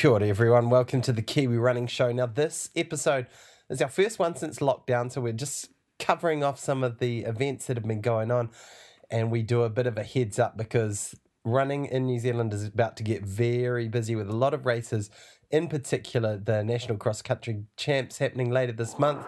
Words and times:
Kia 0.00 0.12
ora, 0.12 0.26
everyone. 0.26 0.70
Welcome 0.70 1.02
to 1.02 1.12
the 1.12 1.20
Kiwi 1.20 1.58
Running 1.58 1.86
Show. 1.86 2.10
Now, 2.10 2.24
this 2.24 2.70
episode 2.74 3.26
is 3.68 3.82
our 3.82 3.88
first 3.90 4.18
one 4.18 4.34
since 4.34 4.58
lockdown, 4.58 5.12
so 5.12 5.20
we're 5.20 5.34
just 5.34 5.68
covering 5.98 6.42
off 6.42 6.58
some 6.58 6.82
of 6.82 7.00
the 7.00 7.20
events 7.24 7.66
that 7.66 7.76
have 7.76 7.86
been 7.86 8.00
going 8.00 8.30
on, 8.30 8.48
and 9.10 9.30
we 9.30 9.42
do 9.42 9.60
a 9.62 9.68
bit 9.68 9.86
of 9.86 9.98
a 9.98 10.02
heads 10.02 10.38
up 10.38 10.56
because 10.56 11.14
running 11.44 11.84
in 11.84 12.06
New 12.06 12.18
Zealand 12.18 12.54
is 12.54 12.64
about 12.64 12.96
to 12.96 13.02
get 13.02 13.26
very 13.26 13.88
busy 13.88 14.16
with 14.16 14.30
a 14.30 14.34
lot 14.34 14.54
of 14.54 14.64
races, 14.64 15.10
in 15.50 15.68
particular 15.68 16.38
the 16.38 16.64
National 16.64 16.96
Cross 16.96 17.20
Country 17.20 17.64
Champs 17.76 18.16
happening 18.16 18.50
later 18.50 18.72
this 18.72 18.98
month. 18.98 19.26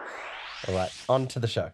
All 0.66 0.74
right, 0.74 0.90
on 1.06 1.26
to 1.26 1.38
the 1.38 1.48
show. 1.48 1.72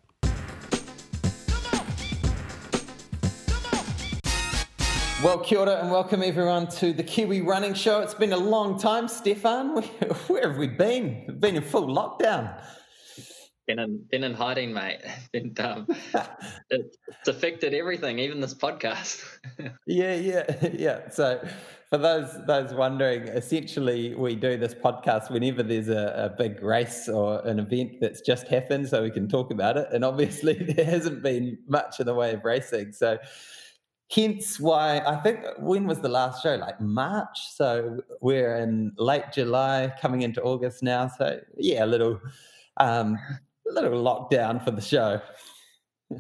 Well, 5.21 5.41
kia 5.41 5.59
ora 5.59 5.81
and 5.81 5.91
welcome 5.91 6.23
everyone 6.23 6.69
to 6.77 6.93
the 6.93 7.03
Kiwi 7.03 7.41
Running 7.41 7.75
Show. 7.75 8.03
It's 8.03 8.15
been 8.15 8.33
a 8.33 8.37
long 8.37 8.79
time, 8.79 9.09
Stefan. 9.09 9.75
Where, 9.75 9.83
where 10.29 10.49
have 10.49 10.59
we 10.59 10.69
been? 10.69 11.25
We've 11.27 11.41
been 11.41 11.57
in 11.57 11.65
full 11.65 11.89
lockdown. 11.89 12.57
Been 13.67 13.81
in, 13.81 14.05
been 14.13 14.23
in 14.23 14.33
hiding, 14.33 14.73
mate. 14.73 15.01
Been, 15.33 15.53
um, 15.59 15.89
it's 16.71 17.27
affected 17.27 17.75
everything, 17.75 18.21
even 18.21 18.41
this 18.41 18.55
podcast. 18.55 19.25
yeah, 19.87 20.15
yeah, 20.15 20.69
yeah. 20.73 21.11
So, 21.11 21.45
for 21.91 21.99
those 21.99 22.33
those 22.47 22.73
wondering, 22.73 23.23
essentially 23.27 24.15
we 24.15 24.37
do 24.37 24.57
this 24.57 24.73
podcast 24.73 25.31
whenever 25.33 25.65
there's 25.65 25.89
a, 25.89 26.31
a 26.33 26.37
big 26.39 26.63
race 26.63 27.09
or 27.09 27.45
an 27.45 27.59
event 27.59 28.01
that's 28.01 28.21
just 28.21 28.47
happened, 28.47 28.89
so 28.89 29.03
we 29.03 29.11
can 29.11 29.29
talk 29.29 29.51
about 29.51 29.77
it. 29.77 29.89
And 29.93 30.05
obviously, 30.05 30.55
there 30.55 30.85
hasn't 30.85 31.25
been 31.25 31.59
much 31.67 31.99
in 31.99 32.07
the 32.07 32.15
way 32.15 32.33
of 32.35 32.45
racing, 32.45 32.93
so 32.93 33.19
hence 34.11 34.59
why 34.59 35.01
I 35.01 35.17
think 35.17 35.41
when 35.59 35.87
was 35.87 36.01
the 36.01 36.09
last 36.09 36.43
show? 36.43 36.57
Like 36.57 36.81
March. 36.81 37.49
So 37.51 38.01
we're 38.21 38.57
in 38.57 38.93
late 38.97 39.33
July, 39.33 39.93
coming 40.01 40.23
into 40.23 40.43
August 40.43 40.83
now. 40.83 41.09
So 41.09 41.41
yeah, 41.57 41.85
a 41.85 41.87
little, 41.87 42.21
um, 42.79 43.19
a 43.69 43.73
little 43.73 44.03
lockdown 44.03 44.65
for 44.65 44.71
the 44.71 44.81
show. 44.81 45.21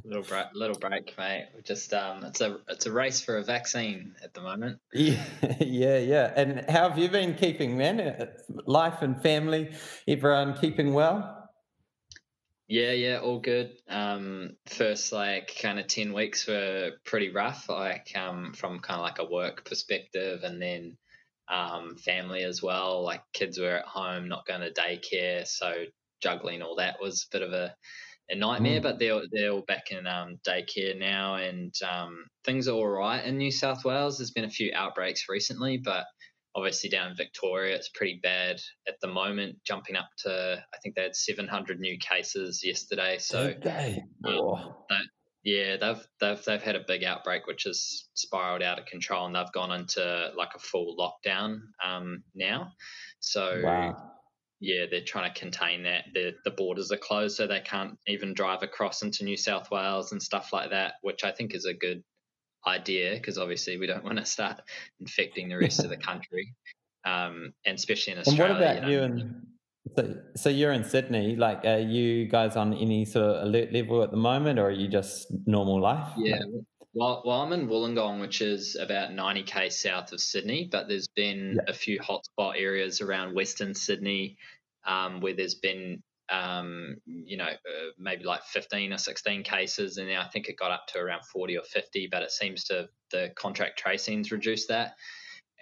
little 0.04 0.22
break, 0.22 0.46
little 0.54 0.78
break, 0.78 1.14
mate. 1.16 1.48
We 1.56 1.62
just 1.62 1.94
um, 1.94 2.24
it's 2.24 2.40
a 2.40 2.58
it's 2.68 2.86
a 2.86 2.92
race 2.92 3.20
for 3.22 3.38
a 3.38 3.44
vaccine 3.44 4.14
at 4.22 4.34
the 4.34 4.42
moment. 4.42 4.80
Yeah, 4.92 5.24
yeah, 5.60 5.98
yeah. 5.98 6.32
And 6.36 6.68
how 6.68 6.91
have 6.91 6.98
you 6.98 7.08
been 7.08 7.34
keeping, 7.34 7.78
man? 7.78 8.28
Life 8.66 9.00
and 9.00 9.20
family, 9.22 9.72
everyone 10.06 10.58
keeping 10.58 10.92
well? 10.92 11.38
Yeah, 12.69 12.92
yeah, 12.92 13.20
all 13.20 13.41
good. 13.41 13.72
Um, 13.88 14.50
first 14.66 15.11
like 15.11 15.56
kind 15.61 15.78
of 15.78 15.86
ten 15.86 16.12
weeks 16.12 16.47
were 16.47 16.92
pretty 17.05 17.30
rough, 17.30 17.66
like 17.70 18.12
um, 18.14 18.52
from 18.52 18.80
kind 18.80 19.00
of 19.00 19.05
like 19.05 19.19
a 19.19 19.25
work 19.25 19.64
perspective, 19.64 20.42
and 20.42 20.60
then 20.60 20.98
um, 21.48 21.97
family 21.97 22.44
as 22.44 22.62
well. 22.62 23.02
Like 23.02 23.22
kids 23.33 23.58
were 23.58 23.77
at 23.78 23.86
home, 23.86 24.28
not 24.28 24.47
going 24.47 24.60
to 24.60 24.70
daycare, 24.70 25.47
so 25.47 25.84
juggling 26.22 26.60
all 26.60 26.77
that 26.77 26.97
was 27.00 27.27
a 27.33 27.38
bit 27.38 27.47
of 27.47 27.55
a, 27.55 27.75
a 28.28 28.36
nightmare. 28.36 28.80
Mm. 28.80 28.82
But 28.82 28.98
they're 28.98 29.22
they're 29.32 29.53
all 29.53 29.64
back 29.66 29.91
in 29.91 30.06
um, 30.06 30.38
daycare 30.47 30.98
now, 30.98 31.36
and 31.36 31.72
um, 31.91 32.27
things 32.44 32.69
are 32.69 32.75
all 32.75 32.86
right 32.86 33.25
in 33.25 33.38
New 33.38 33.50
South 33.50 33.82
Wales. 33.82 34.19
There's 34.19 34.32
been 34.32 34.44
a 34.44 34.50
few 34.50 34.72
outbreaks 34.75 35.25
recently, 35.30 35.78
but 35.78 36.05
obviously 36.54 36.91
down 36.91 37.10
in 37.10 37.16
Victoria, 37.16 37.77
it's 37.77 37.88
pretty 37.88 38.20
bad 38.22 38.60
at 38.86 38.94
the 39.00 39.08
moment, 39.08 39.56
jumping 39.64 39.96
up 39.96 40.08
to 40.18 40.62
I 40.74 40.78
think 40.78 40.94
they 40.94 41.02
had 41.02 41.16
700 41.16 41.80
new 41.80 41.98
cases 41.98 42.62
yesterday. 42.64 43.18
So, 43.18 43.52
um, 44.24 44.74
that, 44.88 45.02
yeah, 45.44 45.76
they've 45.76 46.06
they've 46.20 46.44
they've 46.44 46.62
had 46.62 46.76
a 46.76 46.84
big 46.86 47.04
outbreak, 47.04 47.46
which 47.46 47.64
has 47.64 48.08
spiraled 48.14 48.62
out 48.62 48.78
of 48.78 48.86
control, 48.86 49.26
and 49.26 49.34
they've 49.34 49.52
gone 49.52 49.72
into 49.72 50.30
like 50.36 50.50
a 50.54 50.58
full 50.58 50.96
lockdown 50.96 51.60
um, 51.84 52.22
now. 52.34 52.72
So. 53.20 53.60
Wow. 53.64 54.12
Yeah, 54.60 54.86
they're 54.91 55.04
trying 55.06 55.32
to 55.32 55.38
contain 55.38 55.84
that. 55.84 56.06
The 56.14 56.34
the 56.44 56.50
borders 56.50 56.91
are 56.91 56.96
closed, 56.96 57.36
so 57.36 57.46
they 57.46 57.60
can't 57.60 57.96
even 58.08 58.34
drive 58.34 58.64
across 58.64 59.02
into 59.02 59.22
New 59.22 59.36
South 59.36 59.70
Wales 59.70 60.10
and 60.10 60.20
stuff 60.20 60.53
like 60.53 60.70
that, 60.70 60.94
which 61.03 61.22
I 61.22 61.30
think 61.30 61.54
is 61.54 61.65
a 61.65 61.72
good 61.72 62.03
idea 62.66 63.14
because 63.14 63.38
obviously 63.38 63.78
we 63.78 63.86
don't 63.86 64.04
want 64.08 64.19
to 64.19 64.24
start 64.24 64.60
infecting 65.00 65.48
the 65.48 65.58
rest 65.58 65.84
of 65.84 65.91
the 65.91 65.96
country, 66.10 66.54
um, 67.04 67.52
and 67.64 67.76
especially 67.76 68.14
in 68.14 68.19
Australia. 68.20 68.44
And 68.44 68.52
what 68.52 68.62
about 68.62 68.91
you, 68.91 69.00
know, 69.00 69.06
you 69.06 69.12
and 69.12 69.46
so, 69.96 70.14
so 70.36 70.48
you're 70.48 70.72
in 70.72 70.84
Sydney? 70.84 71.36
Like, 71.36 71.64
are 71.64 71.78
you 71.78 72.26
guys 72.26 72.56
on 72.56 72.74
any 72.74 73.04
sort 73.04 73.24
of 73.24 73.48
alert 73.48 73.72
level 73.72 74.02
at 74.02 74.10
the 74.10 74.16
moment, 74.16 74.58
or 74.58 74.66
are 74.66 74.70
you 74.70 74.88
just 74.88 75.26
normal 75.47 75.80
life? 75.80 76.12
Yeah. 76.16 76.41
Well, 76.94 77.22
well, 77.24 77.42
I'm 77.42 77.52
in 77.52 77.68
Wollongong, 77.68 78.20
which 78.20 78.41
is 78.41 78.74
about 78.74 79.10
90k 79.10 79.70
south 79.70 80.12
of 80.12 80.20
Sydney, 80.20 80.68
but 80.70 80.88
there's 80.88 81.06
been 81.08 81.56
yeah. 81.56 81.70
a 81.70 81.72
few 81.72 82.00
hotspot 82.00 82.54
areas 82.56 83.00
around 83.00 83.34
Western 83.34 83.74
Sydney 83.74 84.36
um, 84.84 85.20
where 85.20 85.34
there's 85.34 85.54
been 85.54 86.02
um, 86.31 86.97
you 87.06 87.37
know, 87.37 87.47
uh, 87.47 87.91
maybe 87.99 88.25
like 88.25 88.43
15 88.44 88.93
or 88.93 88.99
16 88.99 89.43
cases, 89.43 89.97
and 89.97 90.09
now 90.09 90.22
I 90.22 90.28
think 90.28 90.49
it 90.49 90.59
got 90.59 90.71
up 90.71 90.87
to 90.89 90.99
around 90.99 91.25
40 91.25 91.59
or 91.59 91.62
50. 91.62 92.09
But 92.11 92.22
it 92.22 92.31
seems 92.31 92.65
to 92.65 92.89
the 93.11 93.33
contract 93.37 93.78
tracing's 93.78 94.33
reduced 94.33 94.69
that, 94.69 94.94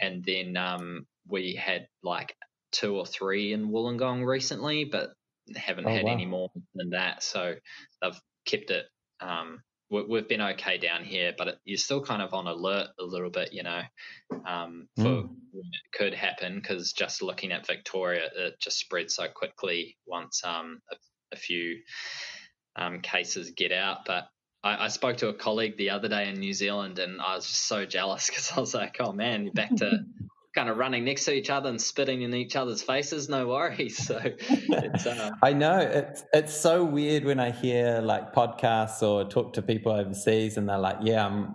and 0.00 0.24
then 0.24 0.56
um, 0.56 1.06
we 1.28 1.54
had 1.54 1.88
like 2.02 2.36
two 2.72 2.96
or 2.96 3.06
three 3.06 3.52
in 3.52 3.70
Wollongong 3.70 4.26
recently, 4.26 4.84
but 4.84 5.10
haven't 5.54 5.86
oh, 5.86 5.90
had 5.90 6.04
wow. 6.04 6.12
any 6.12 6.26
more 6.26 6.50
than 6.74 6.90
that. 6.90 7.22
So 7.22 7.54
they've 8.02 8.20
kept 8.44 8.70
it 8.70 8.86
um, 9.20 9.62
we've 9.90 10.28
been 10.28 10.40
okay 10.40 10.78
down 10.78 11.04
here, 11.04 11.32
but 11.36 11.48
it, 11.48 11.58
you're 11.64 11.78
still 11.78 12.02
kind 12.02 12.22
of 12.22 12.34
on 12.34 12.46
alert 12.46 12.88
a 12.98 13.04
little 13.04 13.30
bit, 13.30 13.52
you 13.52 13.62
know, 13.62 13.82
um, 14.46 14.88
for 14.96 15.02
mm. 15.02 15.28
when 15.52 15.66
it 15.66 15.96
could 15.96 16.14
happen. 16.14 16.56
Because 16.56 16.92
just 16.92 17.22
looking 17.22 17.52
at 17.52 17.66
Victoria, 17.66 18.28
it 18.34 18.60
just 18.60 18.78
spreads 18.78 19.14
so 19.14 19.26
quickly 19.32 19.96
once 20.06 20.42
um, 20.44 20.80
a, 20.90 20.96
a, 21.32 21.36
few 21.36 21.76
um, 22.74 23.00
cases 23.00 23.52
get 23.56 23.72
out. 23.72 23.98
But 24.06 24.28
I, 24.64 24.86
I, 24.86 24.88
spoke 24.88 25.18
to 25.18 25.28
a 25.28 25.34
colleague 25.34 25.76
the 25.76 25.90
other 25.90 26.08
day 26.08 26.28
in 26.28 26.40
New 26.40 26.52
Zealand, 26.52 26.98
and 26.98 27.20
I 27.20 27.36
was 27.36 27.46
just 27.46 27.66
so 27.66 27.86
jealous 27.86 28.26
because 28.30 28.52
I 28.56 28.60
was 28.60 28.74
like, 28.74 28.96
"Oh 28.98 29.12
man, 29.12 29.44
you're 29.44 29.52
back 29.52 29.74
to 29.76 30.04
kind 30.56 30.70
of 30.70 30.78
running 30.78 31.04
next 31.04 31.26
to 31.26 31.34
each 31.34 31.50
other 31.50 31.68
and 31.68 31.80
spitting 31.80 32.22
in 32.22 32.34
each 32.34 32.56
other's 32.56 32.82
faces, 32.82 33.28
no 33.28 33.46
worries. 33.46 33.96
So 34.06 34.20
it's, 34.22 35.06
uh... 35.06 35.30
I 35.42 35.52
know 35.52 35.78
it's 35.78 36.24
it's 36.32 36.54
so 36.54 36.84
weird 36.84 37.24
when 37.24 37.38
I 37.38 37.50
hear 37.50 38.00
like 38.00 38.32
podcasts 38.32 39.02
or 39.02 39.28
talk 39.28 39.52
to 39.54 39.62
people 39.62 39.92
overseas 39.92 40.56
and 40.56 40.68
they're 40.68 40.78
like, 40.78 40.98
"Yeah, 41.02 41.26
I'm 41.26 41.54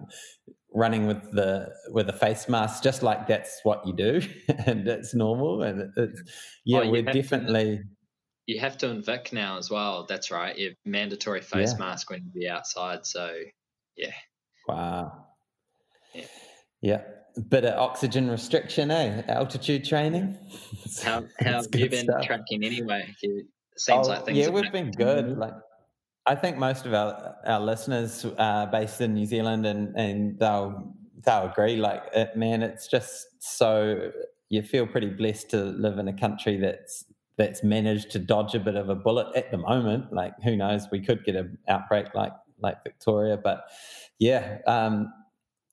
running 0.73 1.07
with 1.07 1.31
the 1.31 1.69
with 1.89 2.09
a 2.09 2.13
face 2.13 2.47
mask," 2.47 2.83
just 2.83 3.03
like 3.03 3.27
that's 3.27 3.61
what 3.63 3.85
you 3.87 3.93
do 3.93 4.21
and 4.65 4.87
it's 4.87 5.15
normal. 5.15 5.63
And 5.63 5.91
it's 5.97 6.21
yeah, 6.65 6.81
oh, 6.81 6.91
we're 6.91 7.03
definitely. 7.03 7.77
To, 7.77 7.83
you 8.47 8.59
have 8.59 8.77
to 8.79 8.87
invic 8.87 9.31
now 9.33 9.57
as 9.57 9.69
well. 9.69 10.05
That's 10.07 10.29
right. 10.29 10.57
You 10.57 10.75
mandatory 10.85 11.41
face 11.41 11.71
yeah. 11.71 11.85
mask 11.85 12.09
when 12.09 12.23
you 12.25 12.41
be 12.41 12.49
outside. 12.49 13.05
So 13.05 13.33
yeah. 13.95 14.13
Wow. 14.67 15.25
Yeah. 16.13 16.25
Yeah 16.81 17.01
bit 17.49 17.65
of 17.65 17.77
oxygen 17.77 18.29
restriction, 18.29 18.91
eh? 18.91 19.23
Altitude 19.27 19.85
training. 19.85 20.37
how, 21.03 21.23
how 21.39 21.53
have 21.53 21.67
you 21.73 21.89
been 21.89 22.05
stuff. 22.05 22.25
tracking 22.25 22.63
anyway? 22.63 23.13
It 23.21 23.47
seems 23.77 24.07
oh, 24.07 24.11
like 24.11 24.25
things. 24.25 24.37
Yeah, 24.37 24.49
we've 24.49 24.71
been 24.71 24.91
good. 24.91 25.37
Like, 25.37 25.53
I 26.25 26.35
think 26.35 26.57
most 26.57 26.85
of 26.85 26.93
our 26.93 27.35
our 27.45 27.59
listeners 27.59 28.25
are 28.37 28.67
based 28.67 29.01
in 29.01 29.13
New 29.13 29.25
Zealand, 29.25 29.65
and 29.65 29.95
and 29.95 30.39
they'll 30.39 30.93
they'll 31.25 31.49
agree. 31.49 31.77
Like, 31.77 32.03
it, 32.13 32.35
man, 32.35 32.63
it's 32.63 32.87
just 32.87 33.27
so 33.39 34.11
you 34.49 34.61
feel 34.61 34.85
pretty 34.85 35.09
blessed 35.09 35.49
to 35.51 35.63
live 35.63 35.97
in 35.97 36.07
a 36.07 36.13
country 36.13 36.57
that's 36.57 37.05
that's 37.37 37.63
managed 37.63 38.11
to 38.11 38.19
dodge 38.19 38.53
a 38.53 38.59
bit 38.59 38.75
of 38.75 38.89
a 38.89 38.95
bullet 38.95 39.35
at 39.35 39.49
the 39.51 39.57
moment. 39.57 40.13
Like, 40.13 40.33
who 40.43 40.55
knows? 40.55 40.87
We 40.91 40.99
could 40.99 41.23
get 41.23 41.35
an 41.35 41.57
outbreak 41.67 42.13
like 42.13 42.33
like 42.59 42.83
Victoria, 42.83 43.37
but 43.37 43.65
yeah. 44.19 44.59
Um, 44.67 45.11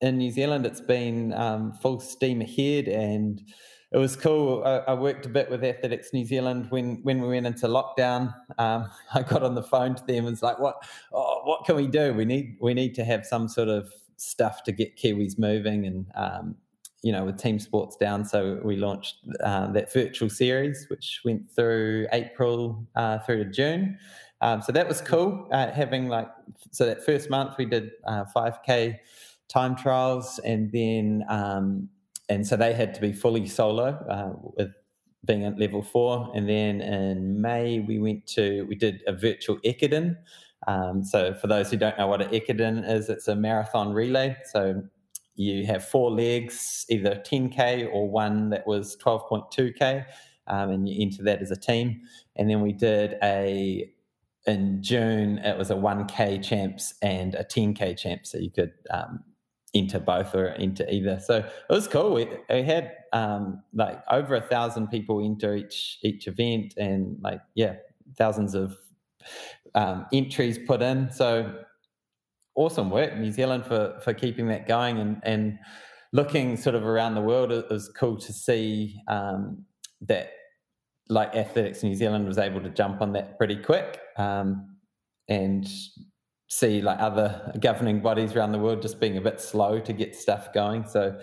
in 0.01 0.19
New 0.19 0.31
Zealand, 0.31 0.67
it's 0.67 0.81
been 0.81 1.33
um, 1.35 1.73
full 1.73 2.01
steam 2.01 2.41
ahead, 2.41 2.89
and 2.89 3.43
it 3.91 3.99
was 3.99 4.17
cool. 4.17 4.63
I, 4.65 4.79
I, 4.79 4.95
worked 4.95 5.27
a 5.27 5.29
bit 5.29 5.51
with 5.51 5.65
Athletics 5.65 6.11
New 6.13 6.25
Zealand 6.25 6.67
when 6.71 7.01
when 7.03 7.21
we 7.21 7.29
went 7.29 7.47
into 7.47 7.67
lockdown. 7.67 8.35
Um, 8.59 8.89
I 9.15 9.23
got 9.23 9.43
on 9.43 9.55
the 9.55 9.63
phone 9.63 9.95
to 9.95 10.05
them 10.07 10.19
and 10.19 10.31
was 10.31 10.43
like, 10.43 10.59
"What? 10.59 10.83
Oh, 11.13 11.41
what 11.45 11.65
can 11.65 11.77
we 11.77 11.87
do? 11.87 12.13
We 12.15 12.25
need 12.25 12.57
we 12.61 12.75
need 12.75 12.95
to 12.97 13.05
have 13.05 13.25
some 13.25 13.49
sort 13.49 13.69
of 13.69 13.91
stuff 14.17 14.63
to 14.65 14.73
get 14.73 14.97
Kiwis 14.97 15.39
moving." 15.39 15.87
And 15.87 16.07
um, 16.15 16.57
you 17.03 17.13
know, 17.13 17.25
with 17.25 17.39
team 17.39 17.59
sports 17.59 17.97
down, 17.97 18.25
so 18.25 18.61
we 18.65 18.77
launched 18.77 19.17
uh, 19.43 19.71
that 19.73 19.93
virtual 19.93 20.29
series, 20.29 20.87
which 20.91 21.21
went 21.25 21.51
through 21.51 22.09
April 22.13 22.87
uh, 22.95 23.19
through 23.21 23.45
to 23.45 23.51
June. 23.51 23.99
Um, 24.41 24.63
so 24.63 24.71
that 24.73 24.87
was 24.87 25.01
cool. 25.01 25.49
Uh, 25.51 25.71
having 25.73 26.09
like 26.09 26.29
so 26.71 26.87
that 26.87 27.05
first 27.05 27.31
month 27.31 27.55
we 27.59 27.65
did 27.65 27.91
uh, 28.07 28.25
five 28.33 28.59
k 28.65 29.01
time 29.49 29.77
trials, 29.77 30.39
and 30.41 30.71
then 30.73 31.25
um, 31.29 31.89
and 32.29 32.47
so 32.47 32.57
they 32.57 32.73
had 32.73 32.95
to 32.95 33.01
be 33.01 33.13
fully 33.13 33.47
solo 33.47 33.87
uh, 34.09 34.33
with 34.57 34.73
being 35.25 35.45
at 35.45 35.59
level 35.59 35.83
four. 35.83 36.31
And 36.35 36.49
then 36.49 36.81
in 36.81 37.41
May 37.41 37.81
we 37.81 37.99
went 37.99 38.27
to 38.29 38.65
we 38.69 38.75
did 38.75 39.03
a 39.07 39.13
virtual 39.13 39.59
Ekiden. 39.59 40.17
Um, 40.67 41.05
so 41.05 41.35
for 41.35 41.47
those 41.47 41.71
who 41.71 41.77
don't 41.77 41.97
know 41.99 42.07
what 42.07 42.21
an 42.21 42.31
Ekiden 42.31 42.89
is, 42.89 43.09
it's 43.09 43.29
a 43.29 43.37
marathon 43.37 43.93
relay. 43.93 44.37
So 44.53 44.83
you 45.39 45.65
have 45.67 45.85
four 45.85 46.11
legs, 46.11 46.85
either 46.89 47.23
10K 47.25 47.89
or 47.93 48.11
one 48.11 48.51
that 48.51 48.67
was 48.67 48.97
12.2K, 48.97 50.05
um, 50.49 50.71
and 50.71 50.89
you 50.89 51.01
enter 51.01 51.23
that 51.23 51.41
as 51.41 51.53
a 51.53 51.57
team. 51.57 52.01
And 52.35 52.51
then 52.51 52.61
we 52.61 52.73
did 52.73 53.17
a, 53.23 53.89
in 54.47 54.83
June, 54.83 55.39
it 55.39 55.57
was 55.57 55.71
a 55.71 55.75
1K 55.75 56.43
champs 56.43 56.95
and 57.03 57.37
a 57.37 57.45
10K 57.45 57.97
champs. 57.97 58.33
So 58.33 58.39
you 58.39 58.51
could 58.51 58.73
um, 58.91 59.23
enter 59.75 59.99
both 59.99 60.35
or 60.35 60.47
into 60.49 60.91
either. 60.93 61.21
So 61.21 61.37
it 61.39 61.73
was 61.73 61.89
cool. 61.89 62.15
We, 62.15 62.29
we 62.49 62.63
had 62.63 62.93
um, 63.13 63.63
like 63.73 64.03
over 64.11 64.35
a 64.35 64.41
thousand 64.41 64.89
people 64.89 65.21
into 65.21 65.55
each 65.55 65.99
each 66.03 66.27
event, 66.27 66.75
and 66.77 67.19
like 67.23 67.41
yeah, 67.55 67.77
thousands 68.17 68.55
of 68.55 68.77
um, 69.75 70.07
entries 70.13 70.59
put 70.59 70.83
in. 70.83 71.11
So 71.11 71.65
awesome 72.55 72.91
work, 72.91 73.17
New 73.17 73.33
Zealand, 73.33 73.67
for 73.67 73.99
for 74.03 74.15
keeping 74.15 74.49
that 74.49 74.67
going 74.67 74.99
and 74.99 75.21
and 75.23 75.59
looking 76.13 76.57
sort 76.57 76.75
of 76.75 76.85
around 76.85 77.15
the 77.15 77.21
world. 77.21 77.53
It 77.53 77.69
was 77.69 77.89
cool 77.91 78.17
to 78.17 78.33
see 78.33 79.01
um, 79.09 79.65
that 80.03 80.31
like 81.09 81.35
Athletics 81.35 81.83
New 81.83 81.95
Zealand 81.95 82.27
was 82.27 82.39
able 82.39 82.61
to 82.61 82.71
jump 82.71 83.01
on 83.01 83.13
that 83.13 83.39
pretty 83.39 83.57
quick 83.57 84.01
um, 84.17 84.77
and 85.29 85.67
see 86.49 86.81
like 86.81 86.99
other 86.99 87.53
governing 87.61 88.01
bodies 88.01 88.35
around 88.35 88.53
the 88.53 88.59
world 88.59 88.81
just 88.81 88.99
being 88.99 89.19
a 89.19 89.21
bit 89.21 89.41
slow 89.41 89.79
to 89.79 89.93
get 89.93 90.17
stuff 90.17 90.53
going. 90.53 90.87
So 90.87 91.19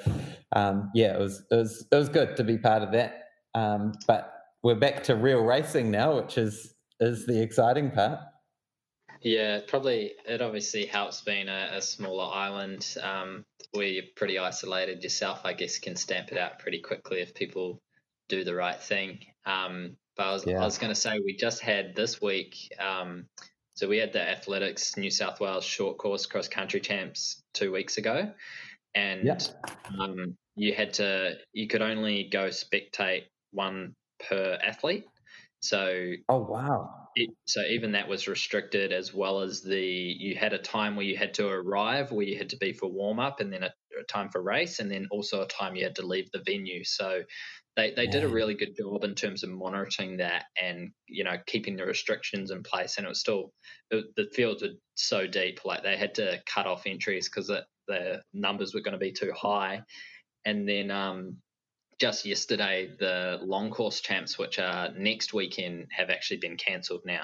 um, 0.56 0.92
yeah, 0.94 1.14
it 1.16 1.20
was 1.20 1.44
it 1.52 1.56
was 1.56 1.88
it 1.92 1.96
was 1.96 2.10
good 2.10 2.38
to 2.38 2.44
be 2.44 2.58
part 2.58 2.84
of 2.84 2.92
that. 2.94 3.24
Um, 3.54 3.94
but 4.08 4.32
we're 4.64 4.76
back 4.76 5.04
to 5.04 5.16
real 5.16 5.42
racing 5.42 5.92
now, 5.92 6.18
which 6.18 6.38
is 6.38 6.74
is 7.00 7.26
the 7.26 7.42
exciting 7.42 7.92
part. 7.92 8.20
Yeah, 9.22 9.62
probably 9.68 10.14
it 10.28 10.42
obviously 10.42 10.86
helps 10.86 11.22
being 11.22 11.50
a, 11.50 11.70
a 11.74 11.82
smaller 11.82 12.32
island 12.32 12.96
um, 13.02 13.44
where 13.72 13.88
you're 13.88 14.04
pretty 14.16 14.38
isolated 14.38 15.02
yourself. 15.02 15.42
I 15.44 15.54
guess 15.54 15.80
can 15.80 15.96
stamp 15.96 16.32
it 16.32 16.38
out 16.38 16.60
pretty 16.60 16.80
quickly 16.80 17.22
if 17.22 17.34
people 17.34 17.82
do 18.30 18.44
the 18.44 18.54
right 18.54 18.80
thing. 18.80 19.20
Um, 19.46 19.98
but 20.16 20.28
I 20.28 20.32
was, 20.32 20.46
yeah. 20.46 20.62
I 20.62 20.66
was 20.66 20.78
going 20.78 20.94
to 20.94 21.00
say 21.00 21.20
we 21.20 21.36
just 21.36 21.62
had 21.62 21.96
this 21.96 22.22
week. 22.22 22.56
So 23.76 23.90
we 23.90 23.98
had 23.98 24.14
the 24.14 24.22
Athletics 24.22 24.96
New 24.96 25.12
South 25.12 25.42
Wales 25.42 25.66
short 25.66 25.98
course 25.98 26.26
cross 26.26 26.48
country 26.48 26.80
champs 26.80 27.44
two 27.54 27.74
weeks 27.74 27.98
ago, 27.98 28.32
and 28.96 29.26
yep. 29.26 29.42
um, 30.00 30.38
you 30.56 30.74
had 30.74 30.94
to 30.96 31.36
you 31.52 31.68
could 31.68 31.82
only 31.82 32.30
go 32.32 32.48
spectate 32.48 33.26
one 33.52 33.94
per 34.30 34.58
athlete. 34.64 35.06
So 35.60 36.14
oh 36.30 36.38
wow! 36.38 37.10
It, 37.16 37.32
so 37.46 37.62
even 37.64 37.94
that 37.94 38.08
was 38.08 38.30
restricted, 38.30 38.94
as 38.94 39.14
well 39.14 39.42
as 39.42 39.62
the 39.62 39.82
you 39.82 40.36
had 40.36 40.54
a 40.54 40.58
time 40.58 40.96
where 40.96 41.06
you 41.06 41.18
had 41.18 41.34
to 41.36 41.48
arrive, 41.48 42.14
where 42.14 42.26
you 42.26 42.38
had 42.38 42.50
to 42.52 42.58
be 42.58 42.72
for 42.72 42.88
warm 42.88 43.20
up, 43.20 43.42
and 43.42 43.52
then 43.52 43.64
a, 43.64 43.74
a 44.00 44.04
time 44.08 44.30
for 44.30 44.42
race, 44.42 44.80
and 44.80 44.90
then 44.90 45.08
also 45.12 45.42
a 45.42 45.48
time 45.48 45.76
you 45.76 45.84
had 45.84 45.96
to 45.96 46.06
leave 46.06 46.32
the 46.32 46.44
venue. 46.46 46.86
So 46.86 47.24
they 47.76 47.92
they 47.92 48.08
did 48.08 48.24
a 48.24 48.28
really 48.30 48.56
good 48.56 48.76
job 48.78 49.04
in 49.04 49.16
terms 49.16 49.44
of 49.44 49.50
monitoring 49.50 50.18
that 50.18 50.46
and 50.62 50.92
you 51.08 51.24
know 51.24 51.38
keeping 51.46 51.76
the 51.76 51.86
restrictions 51.86 52.52
in 52.52 52.64
place. 52.64 52.98
And 52.98 53.06
it 53.06 53.10
was 53.10 53.20
still 53.20 53.52
it, 53.92 54.06
the 54.16 54.30
fields 54.34 54.62
were 54.64 54.70
so 54.96 55.28
deep, 55.28 55.66
like 55.66 55.84
they 55.84 55.98
had 55.98 56.16
to 56.16 56.42
cut 56.46 56.68
off 56.68 56.84
entries 56.86 57.30
because 57.30 57.52
the 57.88 58.22
numbers 58.34 58.74
were 58.74 58.82
going 58.82 58.94
to 58.94 58.98
be 58.98 59.12
too 59.12 59.32
high. 59.34 59.82
And 60.46 60.68
then 60.68 60.92
um, 60.92 61.38
just 62.00 62.26
yesterday, 62.26 62.90
the 63.00 63.40
long 63.42 63.72
course 63.72 64.02
champs, 64.02 64.38
which 64.38 64.60
are 64.60 64.92
next 64.98 65.34
weekend, 65.34 65.88
have 65.92 66.10
actually 66.10 66.38
been 66.38 66.58
cancelled 66.58 67.02
now. 67.06 67.24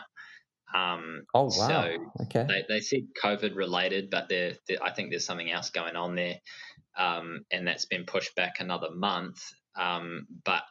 Um, 0.74 1.24
oh 1.34 1.44
wow! 1.44 1.50
So 1.50 1.98
okay. 2.24 2.46
They, 2.48 2.66
they 2.68 2.80
said 2.80 3.02
COVID 3.22 3.56
related, 3.56 4.10
but 4.10 4.30
they're, 4.30 4.54
they're, 4.68 4.82
I 4.82 4.92
think 4.92 5.10
there's 5.10 5.26
something 5.26 5.52
else 5.52 5.70
going 5.70 5.96
on 5.96 6.16
there, 6.16 6.36
um, 6.98 7.42
and 7.52 7.68
that's 7.68 7.86
been 7.86 8.06
pushed 8.06 8.36
back 8.36 8.56
another 8.60 8.90
month. 8.94 9.42
Um, 9.80 10.28
but 10.46 10.64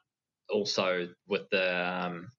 also 0.51 1.09
with 1.29 1.49
the 1.51 2.07
um, 2.07 2.31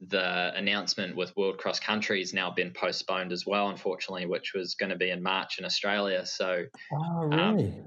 the 0.00 0.52
announcement 0.54 1.16
with 1.16 1.36
World 1.36 1.58
Cross 1.58 1.80
Country 1.80 2.20
has 2.20 2.32
now 2.32 2.50
been 2.50 2.70
postponed 2.70 3.32
as 3.32 3.44
well, 3.46 3.68
unfortunately, 3.68 4.26
which 4.26 4.52
was 4.54 4.74
going 4.74 4.90
to 4.90 4.96
be 4.96 5.10
in 5.10 5.22
March 5.22 5.58
in 5.58 5.64
Australia. 5.64 6.24
So, 6.24 6.64
oh, 6.92 7.30
um, 7.32 7.56
really? 7.56 7.68
Um, 7.68 7.84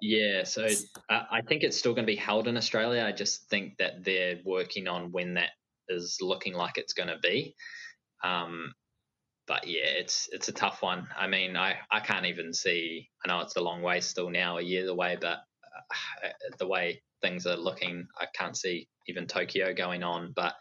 yeah, 0.00 0.44
so 0.44 0.68
uh, 1.10 1.24
I 1.30 1.40
think 1.42 1.64
it's 1.64 1.76
still 1.76 1.92
going 1.92 2.04
to 2.06 2.12
be 2.12 2.16
held 2.16 2.46
in 2.46 2.56
Australia. 2.56 3.04
I 3.04 3.10
just 3.10 3.48
think 3.50 3.76
that 3.78 4.04
they're 4.04 4.38
working 4.44 4.86
on 4.86 5.10
when 5.10 5.34
that 5.34 5.50
is 5.88 6.18
looking 6.20 6.54
like 6.54 6.78
it's 6.78 6.92
going 6.92 7.08
to 7.08 7.18
be. 7.20 7.56
Um, 8.22 8.72
but 9.48 9.66
yeah, 9.66 9.86
it's 9.86 10.28
it's 10.30 10.48
a 10.48 10.52
tough 10.52 10.82
one. 10.82 11.08
I 11.18 11.26
mean, 11.26 11.56
I, 11.56 11.76
I 11.90 12.00
can't 12.00 12.26
even 12.26 12.52
see. 12.52 13.08
I 13.24 13.28
know 13.28 13.40
it's 13.40 13.56
a 13.56 13.60
long 13.60 13.82
way 13.82 14.00
still 14.00 14.30
now, 14.30 14.58
a 14.58 14.62
year 14.62 14.86
away, 14.88 15.16
but 15.20 15.38
uh, 16.22 16.28
the 16.58 16.66
way 16.68 17.02
things 17.22 17.46
are 17.46 17.56
looking. 17.56 18.06
I 18.20 18.26
can't 18.34 18.56
see 18.56 18.88
even 19.06 19.26
Tokyo 19.26 19.74
going 19.74 20.02
on, 20.02 20.32
but 20.34 20.54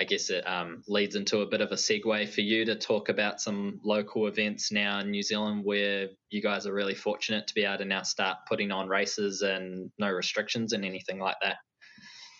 I 0.00 0.04
guess 0.04 0.30
it 0.30 0.46
um, 0.46 0.82
leads 0.86 1.16
into 1.16 1.40
a 1.40 1.46
bit 1.46 1.60
of 1.60 1.72
a 1.72 1.74
segue 1.74 2.28
for 2.28 2.40
you 2.40 2.64
to 2.66 2.76
talk 2.76 3.08
about 3.08 3.40
some 3.40 3.80
local 3.84 4.28
events 4.28 4.70
now 4.70 5.00
in 5.00 5.10
New 5.10 5.24
Zealand 5.24 5.62
where 5.64 6.08
you 6.30 6.40
guys 6.40 6.66
are 6.66 6.72
really 6.72 6.94
fortunate 6.94 7.48
to 7.48 7.54
be 7.54 7.64
able 7.64 7.78
to 7.78 7.84
now 7.84 8.02
start 8.02 8.38
putting 8.48 8.70
on 8.70 8.88
races 8.88 9.42
and 9.42 9.90
no 9.98 10.08
restrictions 10.08 10.72
and 10.72 10.84
anything 10.84 11.18
like 11.18 11.36
that. 11.42 11.56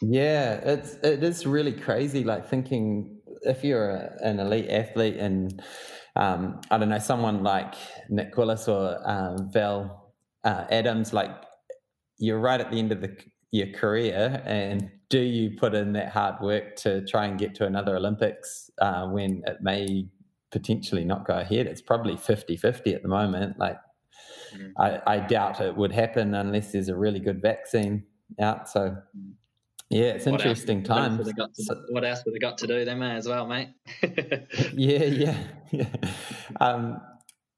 Yeah, 0.01 0.53
it's 0.55 0.95
it 1.03 1.25
is 1.25 1.45
really 1.45 1.73
crazy. 1.73 2.23
Like 2.23 2.49
thinking 2.49 3.19
if 3.43 3.65
you're 3.65 3.91
a, 3.91 4.17
an 4.23 4.39
elite 4.39 4.71
athlete 4.71 5.17
and 5.17 5.61
um, 6.15 6.61
I 6.71 6.79
don't 6.79 6.89
know 6.89 7.01
someone 7.01 7.43
like 7.43 7.75
Nick 8.09 8.37
Willis 8.37 8.69
or 8.69 8.99
um, 9.05 9.51
Val 9.53 10.15
uh, 10.45 10.65
Adams, 10.71 11.13
like 11.13 11.31
you're 12.19 12.39
right 12.39 12.61
at 12.61 12.71
the 12.71 12.79
end 12.79 12.93
of 12.93 13.01
the 13.01 13.17
your 13.51 13.69
career 13.69 14.43
and 14.45 14.91
do 15.09 15.21
you 15.21 15.51
put 15.51 15.75
in 15.75 15.93
that 15.95 16.11
hard 16.11 16.41
work 16.41 16.77
to 16.77 17.05
try 17.07 17.25
and 17.27 17.39
get 17.39 17.55
to 17.55 17.65
another 17.65 17.97
olympics 17.97 18.71
uh, 18.81 19.07
when 19.07 19.43
it 19.47 19.59
may 19.63 20.07
potentially 20.51 21.05
not 21.05 21.27
go 21.27 21.35
ahead? 21.35 21.67
It's 21.67 21.81
probably 21.81 22.15
50-50 22.15 22.95
at 22.95 23.03
the 23.03 23.09
moment 23.09 23.59
like 23.59 23.79
mm. 24.55 24.73
I, 24.79 25.01
I, 25.07 25.19
doubt 25.21 25.61
it 25.61 25.77
would 25.77 25.93
happen 25.93 26.35
unless 26.35 26.73
there's 26.73 26.89
a 26.89 26.97
really 26.97 27.21
good 27.21 27.41
vaccine 27.41 28.05
out 28.39 28.69
so 28.69 28.97
mm. 29.17 29.33
yeah 29.89 30.09
it's 30.09 30.27
what 30.27 30.35
interesting 30.35 30.81
else, 30.81 30.89
times. 30.89 31.27
what 31.27 31.39
else, 31.39 31.51
so, 31.55 31.83
what 31.89 32.05
else 32.05 32.23
would 32.27 32.35
they 32.35 32.39
got 32.39 32.59
to 32.59 32.67
do? 32.67 32.85
They 32.85 32.95
may 32.95 33.17
as 33.17 33.27
well 33.27 33.47
mate. 33.47 33.71
Yeah 34.75 35.05
yeah 35.05 35.39
yeah. 35.71 35.87
Um, 36.61 37.01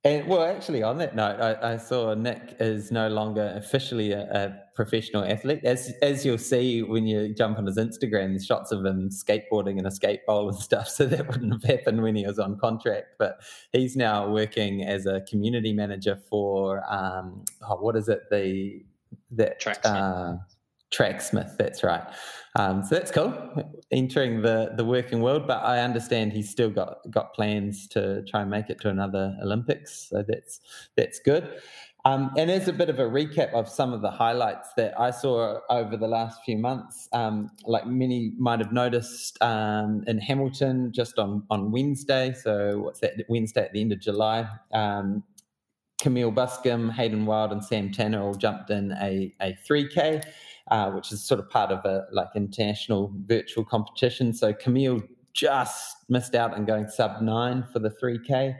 and 0.02 0.26
well, 0.26 0.42
actually, 0.42 0.82
on 0.82 0.96
that 0.98 1.14
note, 1.14 1.40
I, 1.40 1.74
I, 1.74 1.76
saw 1.76 2.14
Nick 2.14 2.56
is 2.58 2.90
no 2.90 3.08
longer 3.08 3.52
officially 3.54 4.12
a, 4.12 4.22
a, 4.22 4.74
professional 4.74 5.24
athlete. 5.24 5.60
As 5.62 5.92
as 6.00 6.24
you'll 6.24 6.38
see 6.38 6.82
when 6.82 7.06
you 7.06 7.34
jump 7.34 7.58
on 7.58 7.66
his 7.66 7.76
Instagram, 7.76 8.30
there's 8.30 8.46
shots 8.46 8.72
of 8.72 8.82
him 8.82 9.10
skateboarding 9.10 9.78
in 9.78 9.84
a 9.84 9.90
skate 9.90 10.20
bowl 10.26 10.48
and 10.48 10.58
stuff. 10.68 10.88
So 10.88 11.04
that 11.04 11.28
wouldn't 11.28 11.52
have 11.52 11.64
happened 11.64 12.02
when 12.02 12.16
he 12.16 12.26
was 12.26 12.38
on 12.38 12.58
contract. 12.58 13.08
But 13.18 13.40
he's 13.72 13.94
now 13.94 14.30
working 14.30 14.82
as 14.82 15.04
a 15.04 15.20
community 15.28 15.74
manager 15.74 16.18
for 16.30 16.82
um, 16.90 17.44
oh, 17.68 17.76
what 17.76 17.94
is 17.94 18.08
it? 18.08 18.20
The 18.30 18.82
that 19.32 19.60
Tracksmith. 19.60 19.84
Uh, 19.84 20.36
Tracksmith. 20.90 21.56
That's 21.58 21.82
right. 21.82 22.02
Um, 22.56 22.82
so 22.82 22.96
that's 22.96 23.12
cool, 23.12 23.32
entering 23.92 24.42
the, 24.42 24.72
the 24.76 24.84
working 24.84 25.20
world. 25.20 25.46
But 25.46 25.62
I 25.62 25.80
understand 25.80 26.32
he's 26.32 26.50
still 26.50 26.70
got, 26.70 26.98
got 27.10 27.32
plans 27.32 27.86
to 27.88 28.24
try 28.24 28.42
and 28.42 28.50
make 28.50 28.70
it 28.70 28.80
to 28.80 28.88
another 28.88 29.36
Olympics. 29.42 30.08
So 30.10 30.24
that's 30.26 30.60
that's 30.96 31.20
good. 31.20 31.60
Um, 32.04 32.30
and 32.36 32.50
as 32.50 32.66
a 32.66 32.72
bit 32.72 32.88
of 32.88 32.98
a 32.98 33.04
recap 33.04 33.52
of 33.52 33.68
some 33.68 33.92
of 33.92 34.00
the 34.00 34.10
highlights 34.10 34.70
that 34.76 34.98
I 34.98 35.10
saw 35.10 35.58
over 35.68 35.96
the 35.98 36.08
last 36.08 36.40
few 36.44 36.56
months, 36.56 37.08
um, 37.12 37.50
like 37.66 37.86
many 37.86 38.32
might 38.38 38.58
have 38.60 38.72
noticed 38.72 39.36
um, 39.42 40.02
in 40.06 40.18
Hamilton 40.18 40.92
just 40.92 41.18
on, 41.18 41.44
on 41.50 41.70
Wednesday. 41.70 42.32
So, 42.32 42.78
what's 42.78 43.00
that, 43.00 43.14
Wednesday 43.28 43.64
at 43.64 43.72
the 43.72 43.82
end 43.82 43.92
of 43.92 44.00
July? 44.00 44.48
Um, 44.72 45.24
Camille 46.00 46.30
Buscomb, 46.30 46.88
Hayden 46.90 47.26
Wilde, 47.26 47.52
and 47.52 47.62
Sam 47.62 47.92
Tanner 47.92 48.22
all 48.22 48.34
jumped 48.34 48.70
in 48.70 48.92
a, 48.92 49.34
a 49.42 49.58
3K 49.68 50.24
uh, 50.70 50.90
which 50.90 51.12
is 51.12 51.22
sort 51.22 51.40
of 51.40 51.50
part 51.50 51.70
of 51.70 51.84
a 51.84 52.06
like 52.12 52.28
international 52.34 53.12
virtual 53.26 53.64
competition. 53.64 54.32
So 54.32 54.52
Camille 54.52 55.02
just 55.32 55.96
missed 56.08 56.34
out 56.34 56.54
on 56.54 56.64
going 56.64 56.88
sub 56.88 57.20
nine 57.22 57.64
for 57.72 57.78
the 57.78 57.90
3K. 57.90 58.56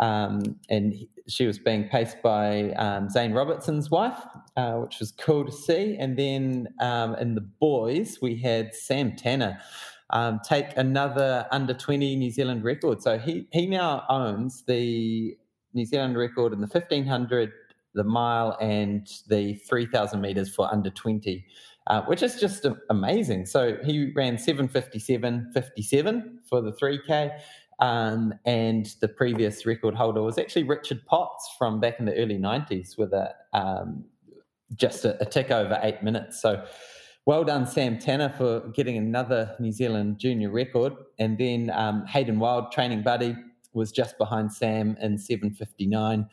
Um, 0.00 0.58
and 0.68 0.94
she 1.28 1.46
was 1.46 1.58
being 1.58 1.88
paced 1.88 2.22
by 2.22 2.70
um, 2.72 3.08
Zane 3.08 3.32
Robertson's 3.32 3.90
wife, 3.90 4.18
uh, 4.56 4.74
which 4.74 4.98
was 4.98 5.12
cool 5.12 5.44
to 5.44 5.52
see. 5.52 5.96
And 5.98 6.18
then 6.18 6.68
um, 6.80 7.14
in 7.16 7.34
the 7.34 7.40
boys, 7.40 8.18
we 8.20 8.36
had 8.36 8.74
Sam 8.74 9.14
Tanner 9.14 9.60
um, 10.10 10.40
take 10.44 10.76
another 10.76 11.46
under 11.52 11.74
20 11.74 12.16
New 12.16 12.30
Zealand 12.30 12.64
record. 12.64 13.02
So 13.02 13.18
he, 13.18 13.46
he 13.52 13.66
now 13.66 14.04
owns 14.08 14.64
the 14.66 15.36
New 15.74 15.86
Zealand 15.86 16.16
record 16.16 16.52
in 16.52 16.60
the 16.60 16.66
1500 16.66 17.52
the 17.94 18.04
mile 18.04 18.56
and 18.60 19.08
the 19.28 19.54
3,000 19.54 20.20
meters 20.20 20.54
for 20.54 20.72
under 20.72 20.90
20, 20.90 21.44
uh, 21.86 22.02
which 22.02 22.22
is 22.22 22.40
just 22.40 22.66
amazing. 22.90 23.46
So 23.46 23.76
he 23.84 24.12
ran 24.14 24.36
757.57 24.36 26.22
for 26.48 26.60
the 26.60 26.72
3K. 26.72 27.38
Um, 27.78 28.34
and 28.44 28.86
the 29.00 29.08
previous 29.08 29.66
record 29.66 29.94
holder 29.94 30.22
was 30.22 30.38
actually 30.38 30.62
Richard 30.64 31.04
Potts 31.06 31.50
from 31.58 31.80
back 31.80 31.98
in 31.98 32.04
the 32.04 32.14
early 32.14 32.38
90s 32.38 32.96
with 32.96 33.12
a 33.12 33.34
um, 33.52 34.04
just 34.76 35.04
a, 35.04 35.20
a 35.20 35.26
tick 35.26 35.50
over 35.50 35.78
eight 35.82 36.02
minutes. 36.02 36.40
So 36.40 36.64
well 37.24 37.44
done, 37.44 37.66
Sam 37.66 37.98
Tanner, 37.98 38.30
for 38.30 38.68
getting 38.70 38.96
another 38.96 39.54
New 39.60 39.72
Zealand 39.72 40.18
junior 40.18 40.50
record. 40.50 40.92
And 41.18 41.38
then 41.38 41.70
um, 41.70 42.04
Hayden 42.06 42.38
Wilde, 42.40 42.72
training 42.72 43.02
buddy, 43.02 43.36
was 43.72 43.92
just 43.92 44.18
behind 44.18 44.52
Sam 44.52 44.96
in 45.00 45.18
759. 45.18 46.26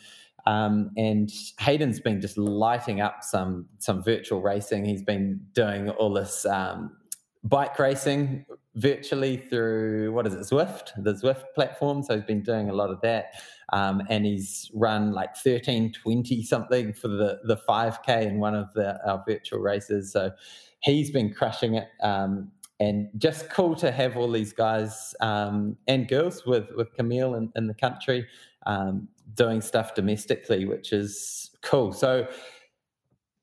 Um, 0.49 0.89
and 0.97 1.31
Hayden's 1.59 1.99
been 1.99 2.19
just 2.19 2.35
lighting 2.35 3.01
up 3.01 3.23
some 3.23 3.67
some 3.77 4.03
virtual 4.03 4.41
racing. 4.41 4.83
He's 4.83 5.03
been 5.03 5.39
doing 5.53 5.89
all 5.91 6.11
this 6.11 6.43
um, 6.47 6.97
bike 7.43 7.77
racing 7.77 8.47
virtually 8.73 9.37
through 9.37 10.11
what 10.11 10.25
is 10.25 10.33
it, 10.33 10.39
Zwift, 10.39 10.91
the 11.03 11.13
Zwift 11.13 11.43
platform. 11.53 12.01
So 12.01 12.15
he's 12.15 12.25
been 12.25 12.41
doing 12.41 12.67
a 12.69 12.73
lot 12.73 12.89
of 12.89 12.99
that. 13.01 13.33
Um, 13.73 14.01
and 14.09 14.25
he's 14.25 14.71
run 14.73 15.11
like 15.11 15.35
thirteen 15.37 15.91
twenty 15.91 16.41
something 16.41 16.93
for 16.93 17.09
the, 17.09 17.39
the 17.43 17.57
5K 17.69 18.25
in 18.25 18.39
one 18.39 18.55
of 18.55 18.73
the, 18.73 18.99
our 19.07 19.23
virtual 19.27 19.59
races. 19.59 20.11
So 20.11 20.31
he's 20.79 21.11
been 21.11 21.31
crushing 21.31 21.75
it. 21.75 21.89
Um, 22.01 22.51
and 22.79 23.09
just 23.17 23.49
cool 23.51 23.75
to 23.75 23.91
have 23.91 24.17
all 24.17 24.31
these 24.31 24.53
guys 24.53 25.13
um, 25.19 25.77
and 25.87 26.07
girls 26.07 26.45
with, 26.45 26.69
with 26.75 26.91
Camille 26.93 27.35
in, 27.35 27.51
in 27.55 27.67
the 27.67 27.73
country 27.75 28.25
um, 28.69 29.07
doing 29.33 29.61
stuff 29.61 29.95
domestically, 29.95 30.65
which 30.65 30.93
is 30.93 31.49
cool. 31.61 31.91
So 31.91 32.27